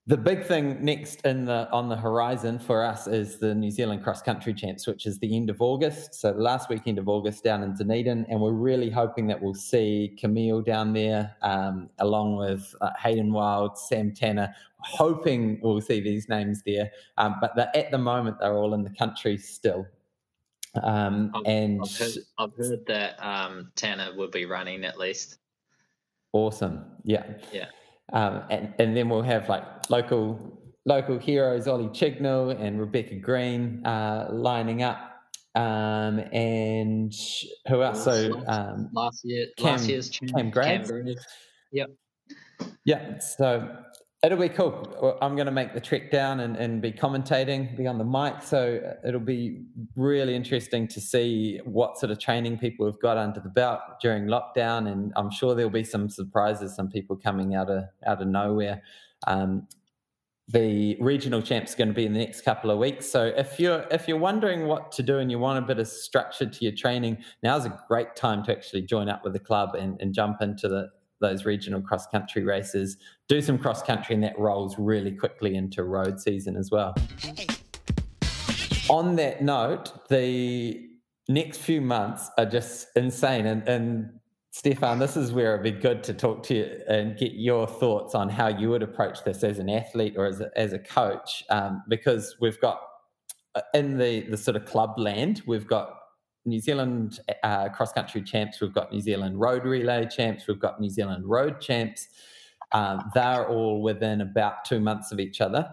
the 0.07 0.17
big 0.17 0.45
thing 0.45 0.85
next 0.85 1.27
in 1.27 1.47
the 1.47 1.69
on 1.73 1.89
the 1.89 1.97
horizon 1.97 2.61
for 2.61 2.85
us 2.85 3.09
is 3.09 3.39
the 3.39 3.53
New 3.53 3.73
Zealand 3.73 4.05
Cross 4.05 4.23
Country 4.23 4.55
Champs, 4.55 4.87
which 4.87 5.05
is 5.05 5.19
the 5.19 5.35
end 5.37 5.51
of 5.51 5.61
August. 5.61 6.15
So 6.15 6.33
the 6.33 6.41
last 6.41 6.69
weekend 6.69 6.99
of 6.99 7.09
August 7.09 7.43
down 7.43 7.65
in 7.65 7.75
Dunedin, 7.75 8.25
and 8.29 8.41
we're 8.41 8.53
really 8.53 8.89
hoping 8.89 9.27
that 9.27 9.43
we'll 9.43 9.55
see 9.55 10.17
Camille 10.17 10.63
down 10.63 10.93
there, 10.93 11.35
um, 11.43 11.91
along 11.99 12.37
with 12.37 12.73
uh, 12.81 12.91
Hayden 13.03 13.33
Wilde, 13.33 13.77
Sam 13.77 14.13
Tanner. 14.13 14.55
Hoping 14.79 15.59
we'll 15.61 15.81
see 15.81 16.01
these 16.01 16.29
names 16.29 16.63
there, 16.65 16.93
um, 17.19 17.35
but 17.41 17.59
at 17.75 17.91
the 17.91 17.99
moment 17.99 18.37
they're 18.39 18.57
all 18.57 18.75
in 18.75 18.85
the 18.85 18.91
country 18.91 19.37
still. 19.37 19.85
Um, 20.83 21.33
I've, 21.35 21.43
and 21.47 21.81
I've 21.83 21.97
heard, 21.97 22.13
I've 22.39 22.55
heard 22.55 22.87
that 22.87 23.25
um, 23.25 23.73
Tanner 23.77 24.15
will 24.17 24.31
be 24.31 24.45
running 24.45 24.85
at 24.85 24.99
least. 24.99 25.39
Awesome, 26.33 26.85
yeah, 27.05 27.25
yeah. 27.53 27.67
Um, 28.13 28.43
and, 28.51 28.75
and 28.79 28.97
then 28.97 29.09
we'll 29.09 29.23
have 29.23 29.49
like 29.49 29.65
local 29.91 30.61
local 30.85 31.19
heroes, 31.19 31.67
Ollie 31.67 31.89
Chignell 31.89 32.51
and 32.51 32.81
Rebecca 32.81 33.17
Green 33.17 33.85
uh, 33.85 34.29
lining 34.31 34.83
up. 34.83 35.13
Um, 35.55 36.21
and 36.33 37.13
who 37.67 37.83
else? 37.83 38.05
So 38.05 38.45
um, 38.47 38.91
last 38.93 39.23
year, 39.25 39.47
Cam, 39.57 39.73
last 39.73 39.89
year's 39.89 40.11
Cam 40.11 40.51
Graves. 40.51 40.93
Yep. 41.73 41.91
Yeah. 42.85 43.19
So 43.19 43.77
it'll 44.23 44.39
be 44.39 44.49
cool. 44.49 45.17
I'm 45.21 45.37
going 45.37 45.47
to 45.47 45.53
make 45.53 45.75
the 45.75 45.81
trek 45.81 46.11
down 46.11 46.41
and, 46.41 46.57
and 46.57 46.81
be 46.81 46.91
commentating, 46.91 47.77
be 47.77 47.87
on 47.87 47.99
the 47.99 48.05
mic. 48.05 48.43
So 48.43 48.81
it'll 49.07 49.21
be 49.21 49.63
really 49.95 50.35
interesting 50.35 50.89
to 50.89 51.01
see 51.01 51.61
what 51.65 51.99
sort 51.99 52.11
of 52.11 52.19
training 52.19 52.59
people 52.59 52.87
have 52.87 53.01
got 53.01 53.19
under 53.19 53.41
the 53.41 53.49
belt 53.49 53.81
during 54.01 54.25
lockdown. 54.25 54.91
And 54.91 55.13
I'm 55.17 55.31
sure 55.31 55.55
there'll 55.55 55.71
be 55.71 55.85
some 55.85 56.09
surprises, 56.09 56.75
some 56.75 56.89
people 56.89 57.17
coming 57.17 57.55
out 57.55 57.71
of 57.71 57.85
out 58.07 58.23
of 58.23 58.29
nowhere. 58.29 58.83
Um, 59.27 59.69
the 60.49 60.97
regional 61.01 61.43
champ's 61.43 61.75
going 61.75 61.89
to 61.89 61.95
be 61.95 62.07
in 62.07 62.13
the 62.13 62.21
next 62.21 62.43
couple 62.43 62.71
of 62.71 62.79
weeks. 62.79 63.11
So 63.11 63.27
if 63.37 63.59
you're 63.59 63.85
if 63.91 64.07
you're 64.09 64.19
wondering 64.19 64.67
what 64.67 64.93
to 64.93 65.03
do 65.03 65.19
and 65.19 65.31
you 65.31 65.39
want 65.39 65.63
a 65.63 65.67
bit 65.67 65.79
of 65.79 65.89
structure 65.89 66.47
to 66.47 66.65
your 66.65 66.75
training, 66.75 67.19
now's 67.43 67.67
a 67.67 67.81
great 67.89 68.15
time 68.17 68.45
to 68.45 68.53
actually 68.53 68.83
join 68.83 69.09
up 69.09 69.25
with 69.25 69.33
the 69.33 69.41
club 69.41 69.75
and, 69.75 70.01
and 70.01 70.15
jump 70.15 70.41
into 70.41 70.69
the 70.69 70.89
those 71.21 71.45
regional 71.45 71.81
cross 71.81 72.07
country 72.07 72.45
races, 72.45 72.97
do 73.29 73.41
some 73.41 73.59
cross 73.59 73.83
country, 73.83 74.15
and 74.15 74.25
that 74.25 74.39
rolls 74.39 74.77
really 74.79 75.13
quickly 75.13 75.55
into 75.55 75.85
road 75.85 76.21
season 76.21 76.57
as 76.57 76.71
well. 76.71 76.95
On 78.89 79.17
that 79.17 79.43
note, 79.43 80.09
the 80.09 80.89
next 81.29 81.59
few 81.59 81.81
months 81.81 82.31
are 82.39 82.47
just 82.47 82.89
insane. 82.95 83.47
And, 83.47 83.67
and 83.69 84.11
Stefan, 84.53 84.99
this 84.99 85.17
is 85.17 85.33
where 85.33 85.55
it'd 85.55 85.65
be 85.65 85.71
good 85.73 86.05
to 86.05 86.15
talk 86.15 86.43
to 86.45 86.55
you 86.55 86.81
and 86.89 87.19
get 87.19 87.33
your 87.33 87.67
thoughts 87.67 88.15
on 88.15 88.29
how 88.29 88.49
you 88.49 88.71
would 88.71 88.83
approach 88.83 89.25
this 89.25 89.43
as 89.43 89.59
an 89.59 89.69
athlete 89.69 90.15
or 90.17 90.27
as 90.27 90.41
a, 90.41 90.51
as 90.57 90.73
a 90.73 90.79
coach, 90.79 91.45
um, 91.51 91.83
because 91.89 92.37
we've 92.41 92.61
got 92.61 92.81
uh, 93.55 93.63
in 93.75 93.99
the, 93.99 94.21
the 94.31 94.37
sort 94.37 94.57
of 94.57 94.65
club 94.65 94.99
land, 94.99 95.43
we've 95.47 95.67
got 95.67 95.96
New 96.47 96.61
Zealand 96.61 97.21
uh, 97.43 97.69
cross 97.69 97.93
country 97.93 98.23
champs, 98.23 98.61
we've 98.61 98.75
got 98.75 98.93
New 98.93 99.01
Zealand 99.01 99.39
road 99.41 99.65
relay 99.65 100.07
champs, 100.07 100.47
we've 100.47 100.61
got 100.61 100.81
New 100.81 100.91
Zealand 100.91 101.25
road 101.27 101.61
champs. 101.61 102.09
Um, 102.73 103.11
they're 103.15 103.47
all 103.47 103.83
within 103.83 104.21
about 104.21 104.65
two 104.65 104.81
months 104.81 105.13
of 105.13 105.21
each 105.21 105.41
other. 105.41 105.69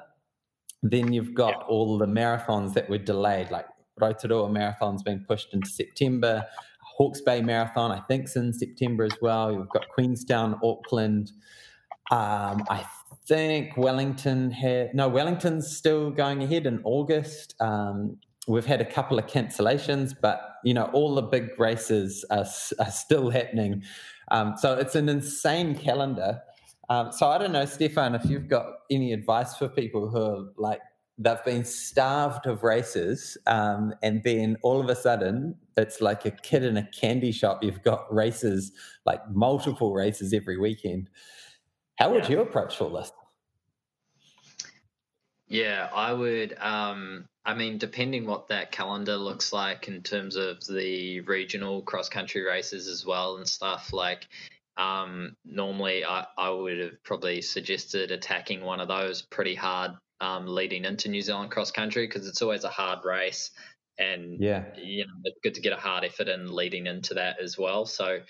Then 0.83 1.13
you've 1.13 1.33
got 1.33 1.53
yeah. 1.53 1.67
all 1.67 1.97
the 1.97 2.05
marathons 2.05 2.73
that 2.73 2.89
were 2.89 2.97
delayed, 2.97 3.49
like 3.51 3.65
Rotorua 3.99 4.49
Marathon's 4.49 5.03
been 5.03 5.23
pushed 5.27 5.53
into 5.53 5.69
September. 5.69 6.45
Hawke's 6.97 7.21
Bay 7.21 7.41
Marathon, 7.41 7.91
I 7.91 8.01
think, 8.01 8.25
is 8.25 8.35
in 8.35 8.53
September 8.53 9.03
as 9.03 9.17
well. 9.21 9.51
You've 9.51 9.69
got 9.69 9.87
Queenstown, 9.89 10.59
Auckland. 10.63 11.31
Um, 12.11 12.63
I 12.69 12.85
think 13.27 13.77
Wellington 13.77 14.51
had 14.51 14.93
no 14.93 15.07
Wellington's 15.07 15.75
still 15.75 16.11
going 16.11 16.43
ahead 16.43 16.65
in 16.65 16.81
August. 16.83 17.55
Um, 17.59 18.17
we've 18.47 18.65
had 18.65 18.81
a 18.81 18.85
couple 18.85 19.17
of 19.17 19.27
cancellations, 19.27 20.13
but 20.19 20.55
you 20.63 20.73
know 20.73 20.85
all 20.93 21.15
the 21.15 21.21
big 21.21 21.59
races 21.59 22.25
are, 22.29 22.45
are 22.79 22.91
still 22.91 23.29
happening. 23.29 23.83
Um, 24.31 24.55
so 24.57 24.77
it's 24.77 24.95
an 24.95 25.09
insane 25.09 25.75
calendar. 25.75 26.41
Um, 26.89 27.11
so 27.11 27.29
I 27.29 27.37
don't 27.37 27.51
know, 27.51 27.65
Stefan, 27.65 28.15
if 28.15 28.25
you've 28.25 28.47
got 28.47 28.65
any 28.91 29.13
advice 29.13 29.55
for 29.55 29.69
people 29.69 30.09
who 30.09 30.21
are 30.21 30.45
like 30.57 30.81
they've 31.17 31.43
been 31.45 31.63
starved 31.63 32.47
of 32.47 32.63
races, 32.63 33.37
um, 33.47 33.93
and 34.01 34.23
then 34.23 34.57
all 34.63 34.81
of 34.81 34.89
a 34.89 34.95
sudden 34.95 35.55
it's 35.77 36.01
like 36.01 36.25
a 36.25 36.31
kid 36.31 36.63
in 36.63 36.77
a 36.77 36.87
candy 36.87 37.31
shop. 37.31 37.63
You've 37.63 37.83
got 37.83 38.13
races, 38.13 38.71
like 39.05 39.21
multiple 39.31 39.93
races 39.93 40.33
every 40.33 40.57
weekend. 40.57 41.09
How 41.97 42.11
would 42.11 42.23
yeah. 42.23 42.31
you 42.31 42.41
approach 42.41 42.79
all 42.81 42.89
this? 42.89 43.11
Yeah, 45.53 45.87
I 45.93 46.11
would. 46.11 46.57
Um, 46.59 47.25
I 47.45 47.53
mean, 47.53 47.77
depending 47.77 48.25
what 48.25 48.47
that 48.47 48.71
calendar 48.71 49.17
looks 49.17 49.53
like 49.53 49.87
in 49.87 50.01
terms 50.01 50.35
of 50.35 50.65
the 50.65 51.19
regional 51.21 51.83
cross 51.83 52.09
country 52.09 52.41
races 52.41 52.87
as 52.87 53.05
well 53.05 53.37
and 53.37 53.47
stuff, 53.47 53.93
like 53.93 54.27
um, 54.77 55.35
normally 55.45 56.03
I, 56.03 56.25
I 56.39 56.49
would 56.49 56.79
have 56.79 57.03
probably 57.03 57.43
suggested 57.43 58.09
attacking 58.09 58.63
one 58.63 58.79
of 58.79 58.87
those 58.87 59.21
pretty 59.21 59.53
hard 59.53 59.91
um, 60.19 60.47
leading 60.47 60.85
into 60.85 61.09
New 61.09 61.21
Zealand 61.21 61.51
cross 61.51 61.69
country 61.69 62.07
because 62.07 62.27
it's 62.27 62.41
always 62.41 62.63
a 62.63 62.69
hard 62.69 63.05
race. 63.05 63.51
And 63.99 64.39
yeah, 64.41 64.63
you 64.75 65.05
know, 65.05 65.13
it's 65.25 65.37
good 65.43 65.53
to 65.53 65.61
get 65.61 65.71
a 65.71 65.77
hard 65.77 66.03
effort 66.03 66.29
in 66.29 66.51
leading 66.51 66.87
into 66.87 67.13
that 67.13 67.39
as 67.39 67.59
well. 67.59 67.85
So, 67.85 68.21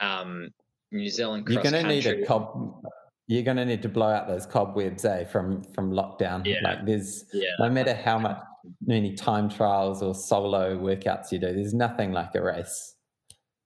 um, 0.00 0.50
New 0.90 1.08
Zealand 1.08 1.46
cross 1.46 1.54
You're 1.54 1.70
going 1.70 1.84
to 1.84 1.88
need 1.88 2.06
a 2.06 2.26
cob 2.26 2.82
you're 3.26 3.42
going 3.42 3.56
to 3.56 3.64
need 3.64 3.82
to 3.82 3.88
blow 3.88 4.08
out 4.08 4.28
those 4.28 4.46
cobwebs, 4.46 5.04
eh, 5.04 5.24
from 5.24 5.62
from 5.74 5.92
lockdown. 5.92 6.44
Yeah. 6.44 6.60
Like 6.62 6.86
there's 6.86 7.24
yeah. 7.32 7.50
no 7.58 7.70
matter 7.70 7.94
how 7.94 8.18
much 8.18 8.38
many 8.84 9.14
time 9.14 9.48
trials 9.48 10.02
or 10.02 10.14
solo 10.14 10.76
workouts 10.78 11.32
you 11.32 11.38
do, 11.38 11.52
there's 11.52 11.74
nothing 11.74 12.12
like 12.12 12.34
a 12.34 12.42
race. 12.42 12.94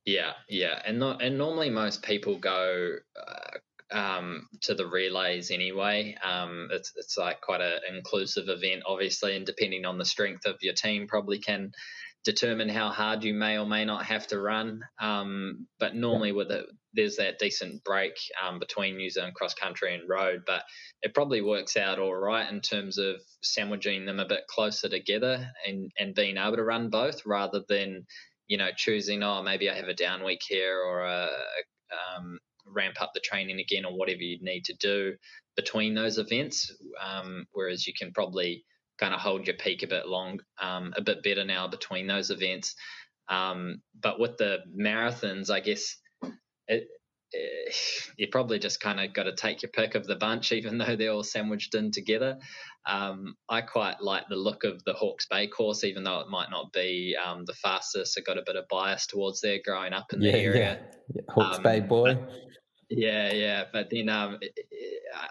Yeah, 0.05 0.33
yeah, 0.49 0.81
and 0.87 0.99
not, 0.99 1.23
and 1.23 1.37
normally 1.37 1.69
most 1.69 2.03
people 2.03 2.39
go 2.39 2.95
uh, 3.15 3.95
um, 3.95 4.49
to 4.63 4.75
the 4.75 4.87
relays 4.87 5.51
anyway. 5.51 6.17
Um, 6.25 6.69
it's 6.71 6.93
it's 6.97 7.19
like 7.19 7.41
quite 7.43 7.61
an 7.61 7.81
inclusive 7.95 8.49
event, 8.49 8.85
obviously, 8.87 9.37
and 9.37 9.45
depending 9.45 9.85
on 9.85 9.99
the 9.99 10.05
strength 10.05 10.47
of 10.47 10.57
your 10.63 10.73
team, 10.73 11.07
probably 11.07 11.39
can 11.39 11.73
determine 12.25 12.69
how 12.69 12.91
hard 12.91 13.25
you 13.25 13.35
may 13.35 13.59
or 13.59 13.67
may 13.67 13.85
not 13.85 14.05
have 14.07 14.27
to 14.29 14.41
run. 14.41 14.83
Um, 15.01 15.67
but 15.79 15.95
normally, 15.95 16.33
with 16.33 16.51
it, 16.51 16.67
there's 16.93 17.17
that 17.17 17.39
decent 17.39 17.85
break 17.85 18.15
um, 18.45 18.59
between 18.59 18.97
New 18.97 19.11
Zealand 19.11 19.35
cross 19.35 19.55
country 19.55 19.95
and 19.95 20.09
road. 20.09 20.43
But 20.47 20.63
it 21.03 21.15
probably 21.15 21.41
works 21.43 21.77
out 21.77 21.99
all 21.99 22.15
right 22.15 22.51
in 22.51 22.61
terms 22.61 22.99
of 22.99 23.17
sandwiching 23.43 24.05
them 24.05 24.19
a 24.21 24.29
bit 24.29 24.47
closer 24.49 24.89
together 24.89 25.49
and, 25.67 25.91
and 25.99 26.15
being 26.15 26.37
able 26.37 26.57
to 26.57 26.65
run 26.65 26.91
both 26.91 27.25
rather 27.25 27.63
than, 27.69 28.07
you 28.47 28.59
know, 28.59 28.71
choosing, 28.77 29.23
oh, 29.23 29.43
maybe 29.43 29.71
I 29.71 29.77
have 29.77 29.89
a 29.89 29.95
down 29.95 30.25
week 30.25 30.41
here 30.47 30.79
or 30.79 31.05
a, 31.05 31.29
um, 32.17 32.39
ramp 32.67 33.01
up 33.01 33.13
the 33.15 33.21
training 33.21 33.61
again 33.61 33.85
or 33.85 33.97
whatever 33.97 34.21
you 34.21 34.39
need 34.43 34.65
to 34.65 34.75
do 34.75 35.15
between 35.57 35.95
those 35.95 36.19
events. 36.19 36.73
Um, 37.03 37.47
whereas 37.53 37.87
you 37.87 37.93
can 37.99 38.13
probably 38.13 38.65
kind 38.99 39.15
of 39.15 39.21
hold 39.21 39.47
your 39.47 39.57
peak 39.57 39.83
a 39.83 39.87
bit 39.87 40.07
long, 40.07 40.41
um, 40.61 40.93
a 40.97 41.03
bit 41.03 41.23
better 41.23 41.45
now 41.45 41.69
between 41.69 42.07
those 42.07 42.31
events. 42.31 42.75
Um, 43.29 43.83
but 44.01 44.19
with 44.19 44.37
the 44.39 44.59
marathons, 44.77 45.51
I 45.51 45.61
guess 45.61 45.97
it, 46.67 46.89
it, 47.33 47.75
you 48.17 48.29
probably 48.29 48.59
just 48.59 48.81
kind 48.81 49.01
of 49.01 49.13
got 49.13 49.25
to 49.25 49.35
take 49.35 49.63
your 49.63 49.71
pick 49.71 49.95
of 49.95 50.07
the 50.07 50.17
bunch, 50.17 50.53
even 50.53 50.79
though 50.79 50.97
they're 50.97 51.13
all 51.13 51.23
sandwiched 51.23 51.75
in 51.75 51.91
together. 51.91 52.39
Um, 52.87 53.35
I 53.49 53.61
quite 53.61 54.01
like 54.01 54.25
the 54.29 54.37
look 54.37 54.65
of 54.65 54.83
the 54.85 54.95
Hawke's 54.95 55.27
Bay 55.27 55.47
course, 55.47 55.85
even 55.85 56.05
though 56.05 56.21
it 56.21 56.29
might 56.29 56.51
not 56.51 56.73
be 56.73 57.17
um, 57.23 57.45
the 57.45 57.55
fastest. 57.55 58.19
I 58.19 58.23
got 58.23 58.39
a 58.39 58.45
bit 58.47 58.57
of 58.57 58.67
bias 58.69 59.07
towards 59.07 59.41
there 59.41 59.59
growing 59.65 59.93
up 59.93 60.13
in 60.13 60.21
the 60.21 60.33
area. 60.33 60.81
Yeah. 60.81 61.15
yeah. 61.15 61.23
Hawke's 61.29 61.59
um, 61.59 61.63
Bay 61.63 61.81
boy. 61.81 62.19
Yeah, 62.91 63.33
yeah, 63.33 63.65
but 63.71 63.91
then 63.91 64.09
um, 64.09 64.39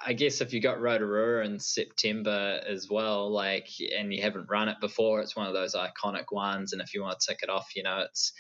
I 0.05 0.13
guess 0.13 0.41
if 0.41 0.53
you 0.53 0.61
got 0.61 0.79
Rotorua 0.79 1.43
in 1.43 1.59
September 1.59 2.61
as 2.67 2.87
well, 2.89 3.31
like, 3.31 3.67
and 3.97 4.13
you 4.13 4.21
haven't 4.21 4.49
run 4.49 4.69
it 4.69 4.77
before, 4.79 5.21
it's 5.21 5.35
one 5.35 5.47
of 5.47 5.53
those 5.53 5.73
iconic 5.73 6.31
ones. 6.31 6.73
And 6.73 6.81
if 6.81 6.93
you 6.93 7.01
want 7.01 7.19
to 7.19 7.27
tick 7.27 7.39
it 7.41 7.49
off, 7.49 7.75
you 7.75 7.81
know, 7.81 7.99
it's 7.99 8.31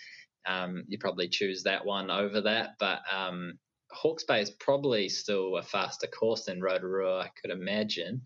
um, 0.45 0.83
you 0.87 0.99
probably 0.99 1.29
choose 1.29 1.63
that 1.63 1.83
one 1.83 2.11
over 2.11 2.41
that. 2.41 2.71
But 2.79 2.99
um, 3.11 3.57
Hawke's 3.91 4.23
Bay 4.23 4.41
is 4.41 4.51
probably 4.51 5.09
still 5.09 5.57
a 5.57 5.63
faster 5.63 6.07
course 6.07 6.45
than 6.45 6.61
Rotorua, 6.61 7.21
I 7.21 7.29
could 7.41 7.51
imagine. 7.51 8.21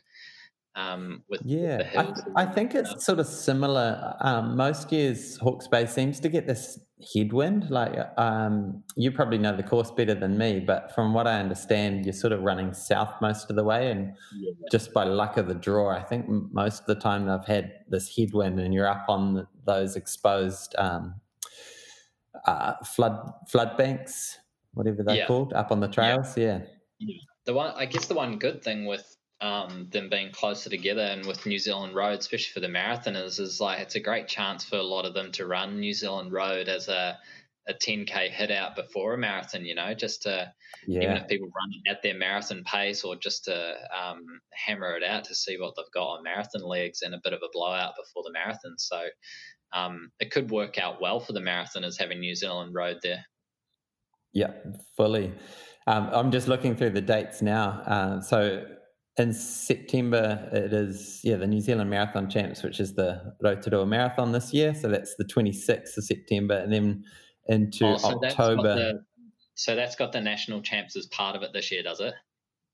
Um, 0.76 1.24
with 1.30 1.42
yeah, 1.44 1.90
I, 1.98 2.44
I, 2.44 2.46
think 2.46 2.76
it's 2.76 3.06
sort 3.06 3.20
of 3.20 3.28
similar. 3.28 4.16
Um, 4.22 4.56
most 4.56 4.90
years, 4.92 5.38
Hawke's 5.38 5.68
Bay 5.68 5.86
seems 5.86 6.22
to 6.22 6.30
get 6.30 6.48
this 6.48 6.80
headwind. 7.14 7.70
Like 7.70 7.94
um, 8.18 8.82
you 8.96 9.12
probably 9.12 9.38
know 9.38 9.56
the 9.56 9.64
course 9.64 9.92
better 9.92 10.16
than 10.16 10.38
me, 10.38 10.62
but 10.62 10.94
from 10.96 11.14
what 11.14 11.28
I 11.28 11.40
understand, 11.40 12.06
you're 12.06 12.14
sort 12.14 12.32
of 12.32 12.42
running 12.44 12.74
south 12.74 13.14
most 13.22 13.50
of 13.50 13.58
the 13.58 13.66
way, 13.66 13.92
and 13.92 14.14
yeah. 14.34 14.54
just 14.72 14.94
by 14.94 15.04
luck 15.04 15.36
of 15.36 15.48
the 15.48 15.56
draw, 15.56 15.90
I 15.90 16.04
think 16.04 16.26
most 16.30 16.82
of 16.82 16.86
the 16.86 16.96
time 16.96 17.26
they've 17.26 17.46
had 17.46 17.74
this 17.90 18.16
headwind, 18.16 18.58
and 18.60 18.74
you're 18.74 18.88
up 18.88 19.06
on 19.10 19.34
the, 19.34 19.48
those 19.66 19.98
exposed 19.98 20.74
um, 20.78 21.16
uh, 22.46 22.76
flood 22.86 23.30
flood 23.50 23.78
banks, 23.78 24.38
whatever 24.74 25.04
they're 25.04 25.18
yeah. 25.18 25.28
called, 25.28 25.52
up 25.52 25.72
on 25.72 25.82
the 25.82 25.90
trails. 25.90 26.38
Yeah. 26.38 26.60
yeah. 27.00 27.18
The 27.46 27.54
one, 27.54 27.74
I 27.76 27.88
guess, 27.88 28.06
the 28.06 28.14
one 28.14 28.38
good 28.38 28.64
thing 28.64 28.86
with 28.86 29.11
um, 29.42 29.88
them 29.90 30.10
being 30.10 30.32
closer 30.32 30.70
together 30.70 31.02
and 31.02 31.26
with 31.26 31.46
New 31.46 31.60
Zealand 31.60 31.96
Road, 31.96 32.20
especially 32.20 32.54
for 32.54 32.60
the 32.60 32.72
marathoners, 32.72 33.40
is 33.40 33.60
like 33.60 33.80
it's 33.80 33.96
a 33.96 34.00
great 34.00 34.28
chance 34.28 34.64
for 34.64 34.78
a 34.78 34.84
lot 34.84 35.06
of 35.06 35.14
them 35.14 35.32
to 35.34 35.48
run 35.48 35.80
New 35.80 35.94
Zealand 35.94 36.32
Road 36.32 36.70
as 36.70 36.88
a 36.88 37.18
a 37.68 37.74
10k 37.74 38.30
hit 38.32 38.52
out 38.52 38.76
before 38.76 39.14
a 39.14 39.18
marathon, 39.18 39.66
you 39.66 39.76
know, 39.76 39.94
just 39.94 40.24
to 40.24 40.52
yeah. 40.88 41.02
even 41.04 41.18
if 41.18 41.28
people 41.28 41.48
run 41.48 41.72
at 41.88 42.02
their 42.02 42.16
marathon 42.16 42.64
pace 42.64 43.04
or 43.04 43.16
just 43.16 43.46
to 43.46 43.76
um, 43.96 44.24
hammer 44.52 44.96
it 44.96 45.04
out 45.04 45.26
to 45.26 45.36
see 45.36 45.58
what 45.60 45.76
they've 45.76 45.86
got 45.94 46.08
on 46.08 46.24
marathon 46.24 46.64
legs 46.64 47.02
and 47.04 47.14
a 47.14 47.22
bit 47.24 47.34
of 47.34 47.40
a 47.44 47.50
blowout 47.54 47.94
before 47.96 48.24
the 48.24 48.32
marathon. 48.32 48.76
So 48.78 49.04
um, 49.74 50.12
it 50.20 50.32
could 50.32 50.50
work 50.50 50.80
out 50.80 51.02
well 51.02 51.20
for 51.20 51.34
the 51.34 51.40
marathoners 51.40 52.00
having 52.00 52.20
New 52.20 52.36
Zealand 52.36 52.74
Road 52.74 52.98
there. 53.04 53.24
Yeah, 54.34 54.54
fully. 54.98 55.32
Um, 55.86 56.10
I'm 56.12 56.32
just 56.32 56.48
looking 56.48 56.76
through 56.76 56.92
the 56.92 57.02
dates 57.02 57.42
now. 57.42 57.82
Uh, 57.86 58.22
so 58.22 58.66
in 59.18 59.34
September, 59.34 60.50
it 60.54 60.74
is 60.74 61.20
yeah 61.24 61.36
the 61.36 61.48
New 61.48 61.60
Zealand 61.60 61.90
Marathon 61.90 62.30
Champs, 62.30 62.64
which 62.64 62.80
is 62.80 62.94
the 62.94 63.36
Rotorua 63.42 63.86
Marathon 63.86 64.32
this 64.32 64.54
year. 64.54 64.74
So 64.74 64.88
that's 64.88 65.16
the 65.16 65.26
26th 65.26 65.98
of 65.98 66.04
September, 66.04 66.56
and 66.56 66.72
then 66.72 67.04
into 67.48 67.86
oh, 67.86 67.98
so 67.98 68.24
October. 68.24 68.64
That's 68.64 68.80
the, 68.80 69.06
so 69.56 69.76
that's 69.76 69.96
got 69.96 70.12
the 70.12 70.22
national 70.22 70.62
champs 70.62 70.96
as 70.96 71.08
part 71.08 71.36
of 71.36 71.44
it 71.44 71.52
this 71.54 71.72
year, 71.72 71.84
does 71.84 72.00
it? 72.00 72.14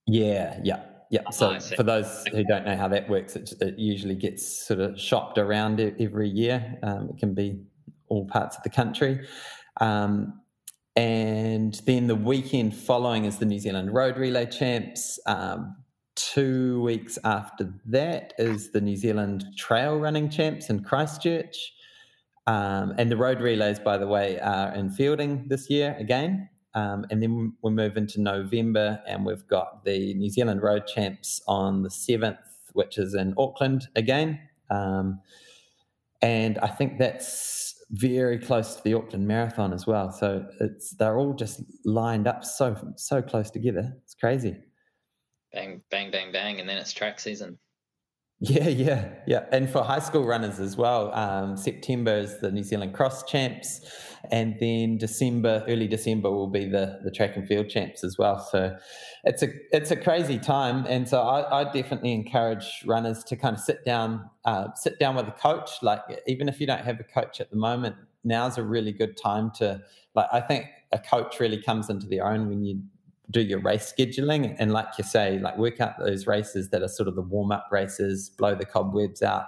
Yeah, 0.06 0.60
yeah, 0.64 0.84
yeah. 1.10 1.22
Oh, 1.28 1.32
so 1.32 1.60
for 1.76 1.84
those 1.84 2.26
who 2.32 2.44
don't 2.44 2.66
know 2.66 2.78
how 2.78 2.88
that 2.88 3.10
works, 3.10 3.36
it, 3.36 3.52
it, 3.60 3.78
usually 3.78 4.16
gets 4.16 4.66
sort 4.66 4.80
of 4.80 5.00
shopped 5.00 5.38
around 5.38 5.80
every 5.80 6.30
year. 6.30 6.78
Um, 6.84 7.10
it 7.10 7.18
can 7.18 7.34
be 7.34 7.60
all 8.08 8.26
parts 8.26 8.56
of 8.56 8.64
the 8.64 8.70
country. 8.70 9.28
Um, 9.82 10.40
and 10.96 11.74
then 11.86 12.08
the 12.08 12.16
weekend 12.16 12.76
following 12.76 13.26
is 13.26 13.38
the 13.38 13.46
New 13.46 13.60
Zealand 13.60 13.94
Road 13.94 14.18
Relay 14.18 14.46
Champs. 14.46 15.20
Um, 15.26 15.76
two 16.18 16.82
weeks 16.82 17.20
after 17.24 17.72
that 17.86 18.34
is 18.38 18.72
the 18.72 18.82
New 18.82 18.96
Zealand 18.96 19.46
Trail 19.56 19.98
Running 19.98 20.30
Champs 20.30 20.70
in 20.70 20.84
Christchurch. 20.84 21.74
Um, 22.48 22.96
and 22.98 23.12
the 23.12 23.18
road 23.18 23.40
relays, 23.40 23.80
by 23.80 23.98
the 23.98 24.08
way, 24.08 24.40
are 24.40 24.74
in 24.74 24.90
Feilding 24.90 25.48
this 25.48 25.70
year 25.70 25.96
again. 26.00 26.50
Um, 26.74 27.06
and 27.12 27.22
then 27.22 27.54
we 27.62 27.72
move 27.72 27.98
into 27.98 28.20
November, 28.22 29.02
and 29.08 29.26
we've 29.26 29.48
got 29.48 29.84
the 29.86 30.14
New 30.16 30.30
Zealand 30.30 30.62
Road 30.62 30.88
Champs 30.88 31.42
on 31.48 31.84
the 31.84 31.90
7th, 31.90 32.38
which 32.74 32.98
is 32.98 33.14
in 33.14 33.34
Auckland 33.38 33.88
again. 33.96 34.40
Um, 34.70 35.22
and 36.22 36.58
I 36.60 36.68
think 36.68 36.98
that's 36.98 37.76
very 37.92 38.40
close 38.40 38.76
to 38.76 38.84
the 38.84 38.94
Auckland 38.96 39.28
Marathon 39.28 39.72
as 39.72 39.86
well. 39.86 40.12
So 40.12 40.46
it's 40.60 40.92
they're 40.96 41.18
all 41.18 41.34
just 41.34 41.62
lined 41.86 42.28
up 42.28 42.44
so 42.44 42.76
so 42.98 43.22
close 43.22 43.50
together. 43.50 43.94
It's 44.04 44.16
crazy 44.16 44.58
bang, 45.54 45.82
bang, 45.90 46.12
bang, 46.12 46.32
bang, 46.32 46.60
and 46.60 46.68
then 46.68 46.78
it's 46.78 46.94
track 46.94 47.20
season. 47.20 47.58
Yeah, 48.40 48.68
yeah, 48.68 49.14
yeah. 49.26 49.46
And 49.52 49.68
for 49.68 49.84
high 49.84 50.00
school 50.00 50.24
runners 50.24 50.60
as 50.60 50.78
well, 50.78 51.12
um, 51.16 51.58
September 51.58 52.16
is 52.16 52.40
the 52.40 52.52
New 52.52 52.62
Zealand 52.62 52.94
Cross 52.94 53.24
Champs, 53.24 53.82
and 54.30 54.56
then 54.60 55.00
December, 55.00 55.64
early 55.68 55.88
December, 55.88 56.30
will 56.30 56.46
be 56.50 56.66
the 56.66 57.00
the 57.04 57.10
track 57.10 57.36
and 57.36 57.48
field 57.48 57.68
champs 57.68 58.04
as 58.04 58.16
well. 58.20 58.38
So 58.38 58.78
it's 59.24 59.42
a 59.42 59.48
it's 59.72 59.90
a 59.90 59.96
crazy 59.96 60.38
time, 60.38 60.86
and 60.88 61.10
so 61.10 61.22
I, 61.22 61.62
I 61.62 61.64
definitely 61.64 62.14
encourage 62.14 62.84
runners 62.86 63.24
to 63.24 63.36
kind 63.36 63.56
of 63.56 63.60
sit 63.60 63.84
down, 63.84 64.30
uh, 64.46 64.68
sit 64.76 65.00
down 65.00 65.16
with 65.16 65.28
a 65.28 65.32
coach. 65.32 65.72
Like 65.82 66.02
even 66.28 66.48
if 66.48 66.62
you 66.62 66.68
don't 66.68 66.86
have 66.86 67.00
a 67.00 67.04
coach 67.06 67.42
at 67.42 67.50
the 67.50 67.58
moment, 67.58 67.96
now's 68.24 68.60
a 68.60 68.64
really 68.64 68.92
good 68.92 69.18
time 69.18 69.50
to 69.58 69.82
like. 70.14 70.28
I 70.32 70.42
think 70.42 70.68
a 70.92 71.00
coach 71.00 71.40
really 71.40 71.60
comes 71.60 71.90
into 71.90 72.06
their 72.06 72.28
own 72.28 72.48
when 72.48 72.64
you 72.64 72.84
do 73.30 73.42
your 73.42 73.60
race 73.60 73.94
scheduling 73.98 74.56
and 74.58 74.72
like 74.72 74.88
you 74.98 75.04
say 75.04 75.38
like 75.40 75.58
work 75.58 75.82
out 75.82 75.94
those 76.00 76.28
races 76.28 76.70
that 76.70 76.82
are 76.82 76.88
sort 76.88 77.08
of 77.10 77.16
the 77.16 77.22
warm 77.22 77.52
up 77.52 77.68
races 77.72 78.30
blow 78.30 78.56
the 78.56 78.66
cobwebs 78.66 79.22
out 79.22 79.48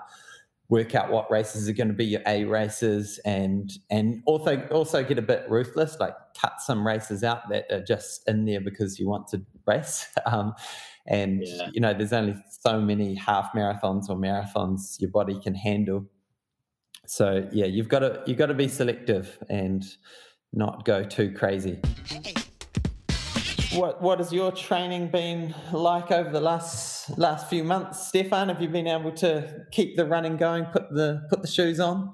work 0.70 0.94
out 0.94 1.12
what 1.12 1.30
races 1.32 1.68
are 1.68 1.74
going 1.74 1.88
to 1.88 1.94
be 1.94 2.06
your 2.06 2.22
a 2.28 2.44
races 2.46 3.20
and 3.26 3.72
and 3.89 4.22
also 4.26 4.62
also 4.72 5.04
get 5.04 5.18
a 5.18 5.22
bit 5.22 5.44
ruthless 5.50 5.98
like 6.00 6.13
cut 6.39 6.54
some 6.60 6.86
races 6.86 7.24
out 7.24 7.50
that 7.50 7.65
are 7.72 7.84
just 7.84 8.28
in 8.28 8.46
there 8.46 8.62
because 8.62 9.00
you 9.00 9.08
want 9.08 9.28
to 9.28 9.42
race 9.65 10.08
um, 10.26 10.54
and 11.08 11.42
yeah. 11.46 11.70
you 11.74 11.82
know 11.82 11.94
there's 11.94 12.13
only 12.13 12.36
so 12.62 12.80
many 12.80 13.15
half 13.15 13.52
marathons 13.54 14.10
or 14.10 14.15
marathons 14.15 15.00
your 15.00 15.10
body 15.10 15.39
can 15.39 15.56
handle 15.56 16.06
so 17.06 17.48
yeah 17.52 17.65
you've 17.65 17.89
got 17.89 18.00
to 18.00 18.22
you've 18.28 18.38
got 18.38 18.48
to 18.48 18.54
be 18.54 18.68
selective 18.68 19.39
and 19.50 19.96
not 20.54 20.86
go 20.86 21.04
too 21.04 21.32
crazy 21.32 21.80
hey. 22.06 22.38
What 23.73 24.01
what 24.01 24.17
has 24.17 24.34
your 24.34 24.51
training 24.51 25.10
been 25.10 25.53
like 25.71 26.10
over 26.10 26.32
the 26.32 26.41
last 26.41 27.15
last 27.19 27.49
few 27.49 27.63
months, 27.63 28.08
Stefan? 28.08 28.49
Have 28.49 28.63
you 28.63 28.67
been 28.67 28.88
able 28.88 29.12
to 29.17 29.65
keep 29.71 29.95
the 29.95 30.08
running 30.08 30.38
going, 30.38 30.65
put 30.65 30.89
the 30.89 31.27
put 31.29 31.43
the 31.43 31.47
shoes 31.47 31.79
on? 31.79 32.12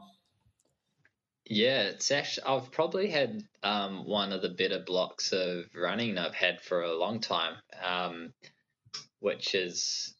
Yeah, 1.45 1.83
it's 1.83 2.11
actually 2.11 2.45
I've 2.47 2.71
probably 2.71 3.09
had 3.09 3.41
um, 3.63 4.05
one 4.05 4.33
of 4.33 4.41
the 4.41 4.49
better 4.49 4.83
blocks 4.85 5.31
of 5.31 5.65
running 5.73 6.17
I've 6.17 6.35
had 6.35 6.59
for 6.59 6.81
a 6.81 6.93
long 6.93 7.21
time, 7.21 7.53
um, 7.81 8.33
which 9.19 9.55
is 9.55 10.13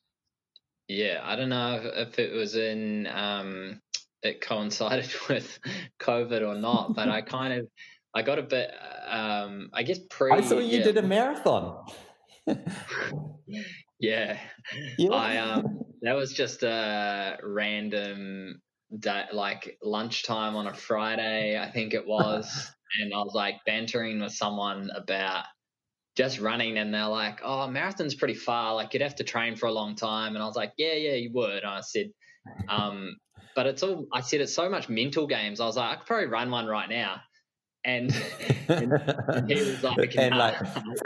yeah 0.88 1.20
I 1.22 1.36
don't 1.36 1.50
know 1.50 1.82
if 1.84 2.18
it 2.18 2.32
was 2.32 2.56
in 2.56 3.08
um, 3.08 3.82
it 4.24 4.40
coincided 4.40 5.12
with 5.30 5.60
COVID 6.00 6.48
or 6.48 6.56
not, 6.56 6.96
but 6.96 7.10
I 7.10 7.22
kind 7.22 7.60
of 7.60 7.68
I 8.16 8.22
got 8.22 8.40
a 8.40 8.44
bit, 8.44 8.72
um, 9.08 9.70
I 9.74 9.84
guess 9.84 10.00
pre. 10.10 10.32
I 10.32 10.40
saw 10.40 10.60
you 10.60 10.78
yeah. 10.78 10.84
did 10.84 10.98
a 10.98 11.02
marathon. 11.02 11.86
yeah. 14.00 14.40
yeah. 14.98 15.10
I 15.12 15.38
um, 15.38 15.82
that 16.02 16.14
was 16.14 16.32
just 16.32 16.64
a 16.64 17.38
random 17.44 18.62
day, 18.98 19.26
like 19.34 19.78
lunchtime 19.84 20.56
on 20.56 20.68
a 20.68 20.74
Friday, 20.74 21.60
I 21.60 21.70
think 21.70 21.94
it 21.94 22.08
was, 22.08 22.72
and 23.02 23.14
I 23.14 23.18
was 23.18 23.34
like 23.36 23.56
bantering 23.66 24.22
with 24.22 24.32
someone 24.32 24.90
about 24.96 25.44
just 26.16 26.40
running, 26.40 26.78
and 26.78 26.94
they're 26.94 27.08
like, 27.08 27.42
"Oh, 27.44 27.68
marathon's 27.68 28.16
pretty 28.16 28.36
far. 28.36 28.76
Like 28.76 28.94
you'd 28.94 29.04
have 29.04 29.16
to 29.16 29.26
train 29.26 29.58
for 29.58 29.66
a 29.66 29.74
long 29.74 29.96
time." 29.96 30.36
And 30.36 30.44
I 30.44 30.48
was 30.48 30.56
like, 30.56 30.72
"Yeah, 30.78 30.94
yeah, 30.94 31.16
you 31.16 31.32
would." 31.34 31.64
And 31.64 31.68
I 31.68 31.82
said, 31.82 32.08
um, 32.70 33.18
"But 33.58 33.66
it's 33.66 33.84
all." 33.84 34.08
I 34.14 34.22
said 34.22 34.40
it's 34.40 34.56
so 34.56 34.70
much 34.70 34.88
mental 34.88 35.28
games. 35.28 35.60
I 35.60 35.66
was 35.66 35.76
like, 35.76 35.92
I 35.92 35.96
could 35.98 36.08
probably 36.08 36.28
run 36.28 36.50
one 36.50 36.68
right 36.68 36.88
now 36.88 37.20
and, 37.86 38.12
and, 38.68 39.50
he 39.50 39.56
was 39.56 39.84
like, 39.84 40.16
and 40.18 40.36
like 40.36 40.56